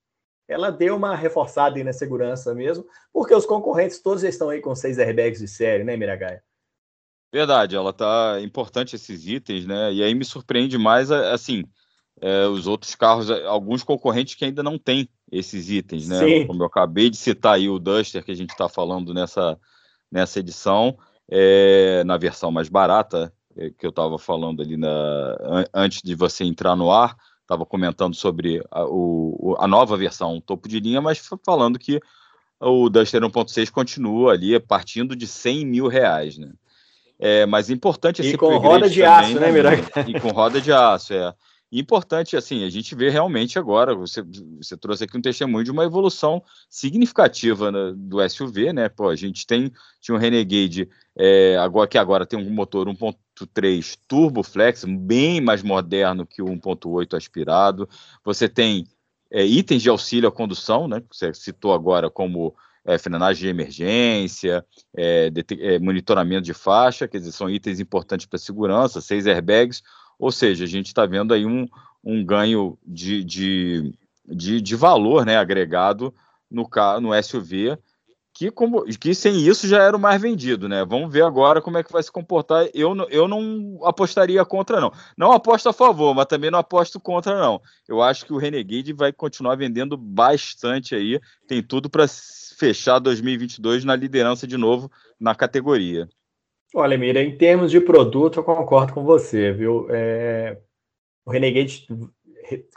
ela 0.49 0.71
deu 0.71 0.97
uma 0.97 1.15
reforçada 1.15 1.77
aí 1.77 1.85
na 1.85 1.93
segurança 1.93 2.55
mesmo, 2.55 2.85
porque 3.13 3.35
os 3.35 3.47
concorrentes 3.47 4.01
todos 4.01 4.23
estão 4.23 4.49
aí 4.49 4.61
com 4.61 4.75
seis 4.75 4.99
airbags 4.99 5.41
de 5.41 5.49
série, 5.49 5.85
né, 5.85 5.97
Miragaia? 5.97 6.43
Verdade, 7.33 7.75
ela 7.75 7.93
tá 7.93 8.39
importante 8.41 8.95
esses 8.95 9.27
itens, 9.27 9.67
né? 9.67 9.93
E 9.93 10.03
aí 10.03 10.15
me 10.15 10.25
surpreende 10.25 10.79
mais, 10.79 11.11
assim, 11.11 11.65
é, 12.21 12.47
os 12.47 12.67
outros 12.67 12.95
carros, 12.95 13.31
alguns 13.31 13.83
concorrentes 13.83 14.35
que 14.35 14.45
ainda 14.45 14.63
não 14.63 14.79
têm 14.79 15.09
esses 15.31 15.69
itens, 15.69 16.09
né? 16.09 16.19
Sim. 16.19 16.47
Como 16.47 16.63
eu 16.63 16.67
acabei 16.67 17.11
de 17.11 17.17
citar 17.17 17.55
aí 17.55 17.69
o 17.69 17.79
Duster 17.79 18.25
que 18.25 18.31
a 18.31 18.37
gente 18.37 18.51
está 18.51 18.69
falando 18.69 19.13
nessa, 19.13 19.59
nessa 20.11 20.39
edição, 20.39 20.97
é, 21.29 22.05
na 22.05 22.17
versão 22.17 22.51
mais 22.51 22.69
barata, 22.69 23.33
é, 23.57 23.71
que 23.71 23.85
eu 23.85 23.91
estava 23.91 24.19
falando 24.19 24.63
ali 24.63 24.77
na, 24.77 25.67
antes 25.75 26.01
de 26.03 26.15
você 26.15 26.45
entrar 26.45 26.77
no 26.77 26.91
ar, 26.91 27.17
estava 27.47 27.65
comentando 27.65 28.15
sobre 28.15 28.63
a, 28.71 28.85
o, 28.85 29.57
a 29.59 29.69
nova 29.69 29.97
versão 29.97 30.41
topo 30.41 30.69
de 30.69 30.81
linha, 30.81 31.01
mas 31.01 31.23
falando 31.45 31.79
que 31.79 32.01
o 32.61 32.89
Duster 32.89 33.23
1.6 33.23 33.71
continua 33.71 34.33
ali 34.33 34.59
partindo 34.59 35.15
de 35.15 35.27
100 35.27 35.65
mil 35.65 35.87
reais, 35.87 36.37
né? 36.37 36.53
É, 37.19 37.47
mas 37.47 37.71
importante 37.71 38.21
esse 38.21 38.35
E 38.35 38.37
com 38.37 38.59
roda 38.59 38.91
de 38.91 39.01
também, 39.01 39.15
aço, 39.15 39.41
né, 39.41 39.51
Miraga? 39.51 39.83
E 40.07 40.21
com 40.21 40.29
roda 40.29 40.61
de 40.61 40.71
aço, 40.71 41.15
é. 41.15 41.33
importante, 41.73 42.37
assim, 42.37 42.65
a 42.65 42.69
gente 42.69 42.95
vê 42.95 43.09
realmente 43.09 43.59
agora, 43.59 43.95
você, 43.95 44.23
você 44.59 44.77
trouxe 44.77 45.05
aqui 45.05 45.17
um 45.17 45.23
testemunho 45.23 45.65
de 45.65 45.71
uma 45.71 45.85
evolução 45.85 46.43
significativa 46.69 47.73
né, 47.73 47.95
do 47.97 48.29
SUV, 48.29 48.73
né? 48.73 48.89
Pô, 48.91 49.09
a 49.09 49.17
gente 49.17 49.47
tem, 49.47 49.73
tinha 50.01 50.15
um 50.15 50.19
Renegade, 50.19 50.91
é, 51.17 51.57
agora, 51.57 51.89
que 51.89 51.97
agora 51.97 52.27
tem 52.27 52.39
um 52.39 52.51
motor 52.51 52.87
1.3 52.87 53.15
Turbo 54.09 54.42
Flex, 54.42 54.85
bem 54.85 55.40
mais 55.40 55.62
moderno 55.62 56.27
que 56.27 56.40
o 56.40 56.46
1.8 56.46 57.16
aspirado. 57.16 57.88
Você 58.25 58.49
tem 58.49 58.87
é, 59.31 59.44
itens 59.44 59.83
de 59.83 59.88
auxílio 59.88 60.29
à 60.29 60.33
condução, 60.33 60.88
né? 60.88 61.01
Que 61.01 61.16
você 61.16 61.35
citou 61.35 61.75
agora 61.75 62.09
como 62.09 62.55
é, 62.87 62.96
frenagem 62.96 63.42
de 63.42 63.49
emergência, 63.49 64.64
é, 64.96 65.31
é, 65.61 65.79
monitoramento 65.79 66.42
de 66.42 66.55
faixa, 66.55 67.09
quer 67.09 67.18
dizer, 67.18 67.33
são 67.33 67.51
itens 67.51 67.81
importantes 67.81 68.27
para 68.27 68.38
segurança, 68.38 69.01
seis 69.01 69.27
airbags, 69.27 69.83
ou 70.18 70.31
seja, 70.31 70.64
a 70.64 70.68
gente 70.68 70.87
está 70.87 71.05
vendo 71.05 71.35
aí 71.35 71.44
um, 71.44 71.66
um 72.03 72.25
ganho 72.25 72.79
de, 72.87 73.25
de, 73.25 73.92
de, 74.25 74.61
de, 74.61 74.77
valor 74.77 75.27
né, 75.27 75.37
agregado 75.37 76.14
no, 76.49 76.68
no 77.03 77.22
SUV, 77.22 77.77
que, 78.37 78.51
como, 78.51 78.85
que 78.85 79.14
sem 79.14 79.38
isso 79.38 79.66
já 79.66 79.83
era 79.83 79.96
o 79.96 80.01
mais 80.01 80.20
vendido, 80.20 80.68
né? 80.68 80.85
Vamos 80.85 81.11
ver 81.11 81.22
agora 81.22 81.62
como 81.62 81.79
é 81.79 81.83
que 81.83 81.90
vai 81.90 82.03
se 82.03 82.12
comportar. 82.12 82.68
Eu, 82.75 82.94
eu 83.09 83.27
não 83.27 83.81
apostaria 83.83 84.44
contra, 84.44 84.79
não. 84.79 84.92
Não 85.16 85.33
aposto 85.33 85.70
a 85.70 85.72
favor, 85.72 86.14
mas 86.14 86.27
também 86.27 86.51
não 86.51 86.59
aposto 86.59 87.01
contra, 87.01 87.35
não. 87.35 87.62
Eu 87.88 88.03
acho 88.03 88.27
que 88.27 88.35
o 88.35 88.37
Renegade 88.37 88.92
vai 88.92 89.11
continuar 89.11 89.57
vendendo 89.57 89.96
bastante 89.96 90.94
aí, 90.94 91.18
tem 91.49 91.62
tudo 91.62 91.88
para 91.88 92.05
fechar 92.59 92.99
2022 92.99 93.87
na 93.87 93.96
liderança 93.96 94.46
de 94.46 94.59
novo 94.59 94.90
na 95.18 95.35
categoria. 95.35 96.07
Olha, 96.75 96.99
Mira, 96.99 97.22
em 97.22 97.38
termos 97.38 97.70
de 97.70 97.81
produto, 97.81 98.38
eu 98.40 98.44
concordo 98.44 98.92
com 98.92 99.03
você, 99.03 99.51
viu? 99.51 99.87
É... 99.88 100.59
O 101.25 101.31
Renegade, 101.31 101.87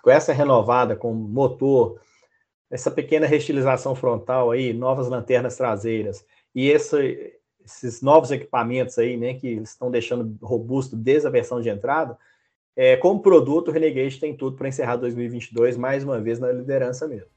com 0.01 0.09
essa 0.09 0.31
renovada, 0.31 0.95
com 0.95 1.13
motor, 1.13 1.99
essa 2.69 2.91
pequena 2.91 3.25
restilização 3.25 3.95
frontal 3.95 4.51
aí, 4.51 4.73
novas 4.73 5.07
lanternas 5.07 5.57
traseiras 5.57 6.23
e 6.53 6.69
esse, 6.69 7.33
esses 7.65 8.01
novos 8.01 8.31
equipamentos 8.31 8.97
aí, 8.97 9.17
né, 9.17 9.33
que 9.33 9.47
estão 9.47 9.89
deixando 9.89 10.37
robusto 10.41 10.95
desde 10.95 11.27
a 11.27 11.31
versão 11.31 11.61
de 11.61 11.69
entrada, 11.69 12.17
é, 12.75 12.95
como 12.95 13.21
produto, 13.21 13.69
o 13.69 13.71
Renegade 13.71 14.19
tem 14.19 14.35
tudo 14.35 14.55
para 14.55 14.67
encerrar 14.67 14.95
2022 14.97 15.75
mais 15.75 16.03
uma 16.03 16.19
vez 16.19 16.39
na 16.39 16.51
liderança 16.51 17.07
mesmo. 17.07 17.27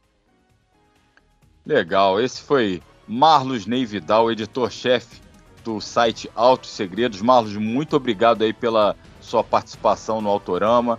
Legal, 1.67 2.21
esse 2.21 2.43
foi 2.43 2.83
Marlos 3.09 3.67
Ney 3.67 3.85
Vidal, 3.85 4.31
editor-chefe 4.31 5.21
do 5.65 5.81
site 5.81 6.31
Altos 6.35 6.71
Segredos. 6.71 7.21
Marlos, 7.23 7.57
muito 7.57 7.97
obrigado 7.97 8.43
aí 8.43 8.53
pela 8.53 8.97
sua 9.21 9.43
participação 9.43 10.21
no 10.21 10.29
Autorama. 10.29 10.99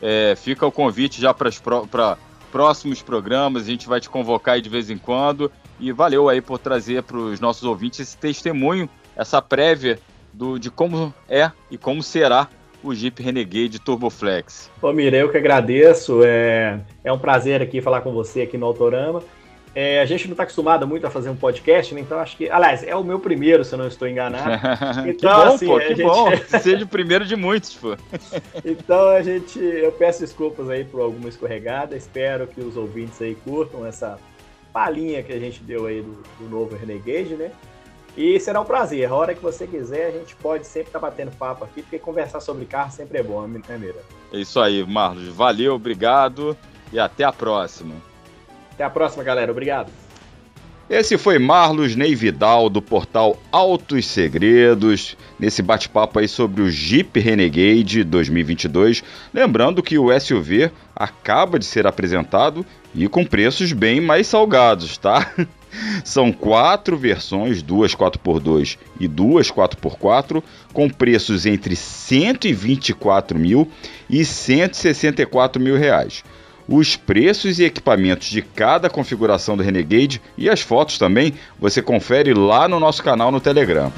É, 0.00 0.34
fica 0.36 0.66
o 0.66 0.72
convite 0.72 1.20
já 1.20 1.32
para 1.34 2.18
próximos 2.54 3.02
programas, 3.02 3.64
a 3.64 3.66
gente 3.66 3.88
vai 3.88 4.00
te 4.00 4.08
convocar 4.08 4.60
de 4.60 4.68
vez 4.68 4.88
em 4.88 4.96
quando. 4.96 5.50
E 5.80 5.90
valeu 5.90 6.28
aí 6.28 6.40
por 6.40 6.56
trazer 6.56 7.02
para 7.02 7.16
os 7.16 7.40
nossos 7.40 7.64
ouvintes 7.64 7.98
esse 7.98 8.16
testemunho, 8.16 8.88
essa 9.16 9.42
prévia 9.42 9.98
do, 10.32 10.56
de 10.56 10.70
como 10.70 11.12
é 11.28 11.50
e 11.68 11.76
como 11.76 12.00
será 12.00 12.48
o 12.80 12.94
Jeep 12.94 13.20
Renegade 13.20 13.80
Turboflex. 13.80 14.70
Ô 14.80 14.92
Mira, 14.92 15.16
eu 15.16 15.32
que 15.32 15.36
agradeço. 15.36 16.20
É, 16.22 16.78
é 17.02 17.12
um 17.12 17.18
prazer 17.18 17.60
aqui 17.60 17.80
falar 17.80 18.02
com 18.02 18.12
você 18.12 18.42
aqui 18.42 18.56
no 18.56 18.66
Autorama. 18.66 19.20
É, 19.74 20.00
a 20.00 20.06
gente 20.06 20.26
não 20.26 20.34
está 20.34 20.44
acostumado 20.44 20.86
muito 20.86 21.04
a 21.06 21.10
fazer 21.10 21.30
um 21.30 21.36
podcast, 21.36 21.92
né? 21.94 22.00
então 22.00 22.18
acho 22.20 22.36
que. 22.36 22.48
Aliás, 22.48 22.84
é 22.84 22.94
o 22.94 23.02
meu 23.02 23.18
primeiro, 23.18 23.64
se 23.64 23.74
eu 23.74 23.78
não 23.78 23.88
estou 23.88 24.06
enganado. 24.06 25.08
Então, 25.08 25.14
que 25.14 25.26
bom, 25.26 25.54
assim, 25.54 25.66
pô, 25.66 25.78
que 25.80 25.88
gente... 25.88 26.02
bom. 26.02 26.30
Seja 26.60 26.84
o 26.84 26.88
primeiro 26.88 27.24
de 27.24 27.34
muitos, 27.34 27.74
pô. 27.74 27.96
então 28.64 29.08
a 29.08 29.22
gente. 29.22 29.58
Eu 29.58 29.90
peço 29.92 30.20
desculpas 30.20 30.70
aí 30.70 30.84
por 30.84 31.00
alguma 31.00 31.28
escorregada. 31.28 31.96
Espero 31.96 32.46
que 32.46 32.60
os 32.60 32.76
ouvintes 32.76 33.20
aí 33.20 33.34
curtam 33.34 33.84
essa 33.84 34.18
palhinha 34.72 35.22
que 35.22 35.32
a 35.32 35.38
gente 35.38 35.62
deu 35.62 35.86
aí 35.86 36.02
do, 36.02 36.22
do 36.38 36.48
novo 36.48 36.76
Renegade, 36.76 37.34
né? 37.34 37.50
E 38.16 38.38
será 38.38 38.60
um 38.60 38.64
prazer. 38.64 39.08
A 39.08 39.14
hora 39.14 39.34
que 39.34 39.42
você 39.42 39.66
quiser, 39.66 40.06
a 40.06 40.10
gente 40.12 40.36
pode 40.36 40.66
sempre 40.66 40.88
estar 40.88 41.00
tá 41.00 41.06
batendo 41.08 41.32
papo 41.32 41.64
aqui, 41.64 41.82
porque 41.82 41.98
conversar 41.98 42.40
sobre 42.40 42.64
carro 42.64 42.92
sempre 42.92 43.18
é 43.18 43.22
bom, 43.22 43.44
né, 43.46 43.60
Mira? 43.76 44.04
É 44.32 44.38
isso 44.38 44.60
aí, 44.60 44.84
Marlos. 44.86 45.28
Valeu, 45.28 45.74
obrigado 45.74 46.56
e 46.92 46.98
até 46.98 47.24
a 47.24 47.32
próxima. 47.32 47.94
Até 48.74 48.84
a 48.84 48.90
próxima, 48.90 49.22
galera. 49.22 49.52
Obrigado. 49.52 49.90
Esse 50.90 51.16
foi 51.16 51.38
Marlos 51.38 51.96
Ney 51.96 52.14
Vidal, 52.14 52.68
do 52.68 52.82
portal 52.82 53.38
Altos 53.50 54.04
Segredos, 54.06 55.16
nesse 55.38 55.62
bate-papo 55.62 56.18
aí 56.18 56.28
sobre 56.28 56.60
o 56.60 56.70
Jeep 56.70 57.18
Renegade 57.18 58.04
2022. 58.04 59.02
Lembrando 59.32 59.82
que 59.82 59.96
o 59.96 60.08
SUV 60.20 60.70
acaba 60.94 61.58
de 61.58 61.64
ser 61.64 61.86
apresentado 61.86 62.66
e 62.94 63.08
com 63.08 63.24
preços 63.24 63.72
bem 63.72 63.98
mais 63.98 64.26
salgados, 64.26 64.98
tá? 64.98 65.32
São 66.04 66.30
quatro 66.30 66.98
versões, 66.98 67.62
duas 67.62 67.94
4x2 67.94 68.76
e 69.00 69.08
duas 69.08 69.50
4x4, 69.50 70.42
com 70.70 70.90
preços 70.90 71.46
entre 71.46 71.74
124 71.74 73.38
mil 73.38 73.70
e 74.10 74.22
164 74.22 75.62
mil 75.62 75.78
reais 75.78 76.22
os 76.68 76.96
preços 76.96 77.58
e 77.58 77.64
equipamentos 77.64 78.28
de 78.28 78.42
cada 78.42 78.88
configuração 78.88 79.56
do 79.56 79.62
Renegade 79.62 80.20
e 80.36 80.48
as 80.48 80.60
fotos 80.60 80.98
também 80.98 81.34
você 81.58 81.82
confere 81.82 82.32
lá 82.32 82.68
no 82.68 82.80
nosso 82.80 83.02
canal 83.02 83.30
no 83.30 83.40
Telegram. 83.40 83.92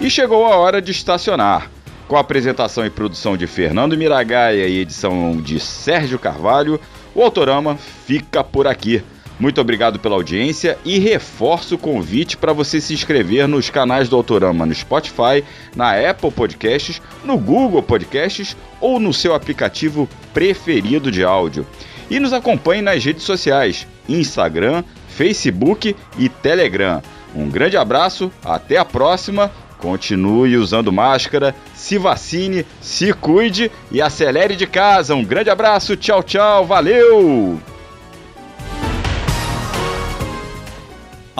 E 0.00 0.08
chegou 0.08 0.46
a 0.46 0.56
hora 0.56 0.80
de 0.80 0.92
estacionar. 0.92 1.70
Com 2.08 2.16
a 2.16 2.20
apresentação 2.20 2.84
e 2.84 2.90
produção 2.90 3.36
de 3.36 3.46
Fernando 3.46 3.96
Miragaia 3.96 4.66
e 4.66 4.80
edição 4.80 5.36
de 5.40 5.60
Sérgio 5.60 6.18
Carvalho, 6.18 6.80
o 7.14 7.22
Autorama 7.22 7.76
fica 7.76 8.42
por 8.42 8.66
aqui. 8.66 9.02
Muito 9.40 9.58
obrigado 9.58 9.98
pela 9.98 10.16
audiência 10.16 10.78
e 10.84 10.98
reforço 10.98 11.76
o 11.76 11.78
convite 11.78 12.36
para 12.36 12.52
você 12.52 12.78
se 12.78 12.92
inscrever 12.92 13.48
nos 13.48 13.70
canais 13.70 14.06
do 14.06 14.14
Autorama 14.14 14.66
no 14.66 14.74
Spotify, 14.74 15.42
na 15.74 15.92
Apple 16.10 16.30
Podcasts, 16.30 17.00
no 17.24 17.38
Google 17.38 17.82
Podcasts 17.82 18.54
ou 18.82 19.00
no 19.00 19.14
seu 19.14 19.34
aplicativo 19.34 20.06
preferido 20.34 21.10
de 21.10 21.24
áudio. 21.24 21.66
E 22.10 22.20
nos 22.20 22.34
acompanhe 22.34 22.82
nas 22.82 23.02
redes 23.02 23.22
sociais: 23.22 23.86
Instagram, 24.06 24.84
Facebook 25.08 25.96
e 26.18 26.28
Telegram. 26.28 27.02
Um 27.34 27.48
grande 27.48 27.78
abraço, 27.78 28.30
até 28.44 28.76
a 28.76 28.84
próxima. 28.84 29.50
Continue 29.78 30.58
usando 30.58 30.92
máscara, 30.92 31.54
se 31.74 31.96
vacine, 31.96 32.66
se 32.82 33.14
cuide 33.14 33.72
e 33.90 34.02
acelere 34.02 34.54
de 34.54 34.66
casa. 34.66 35.14
Um 35.14 35.24
grande 35.24 35.48
abraço, 35.48 35.96
tchau, 35.96 36.22
tchau, 36.22 36.66
valeu! 36.66 37.69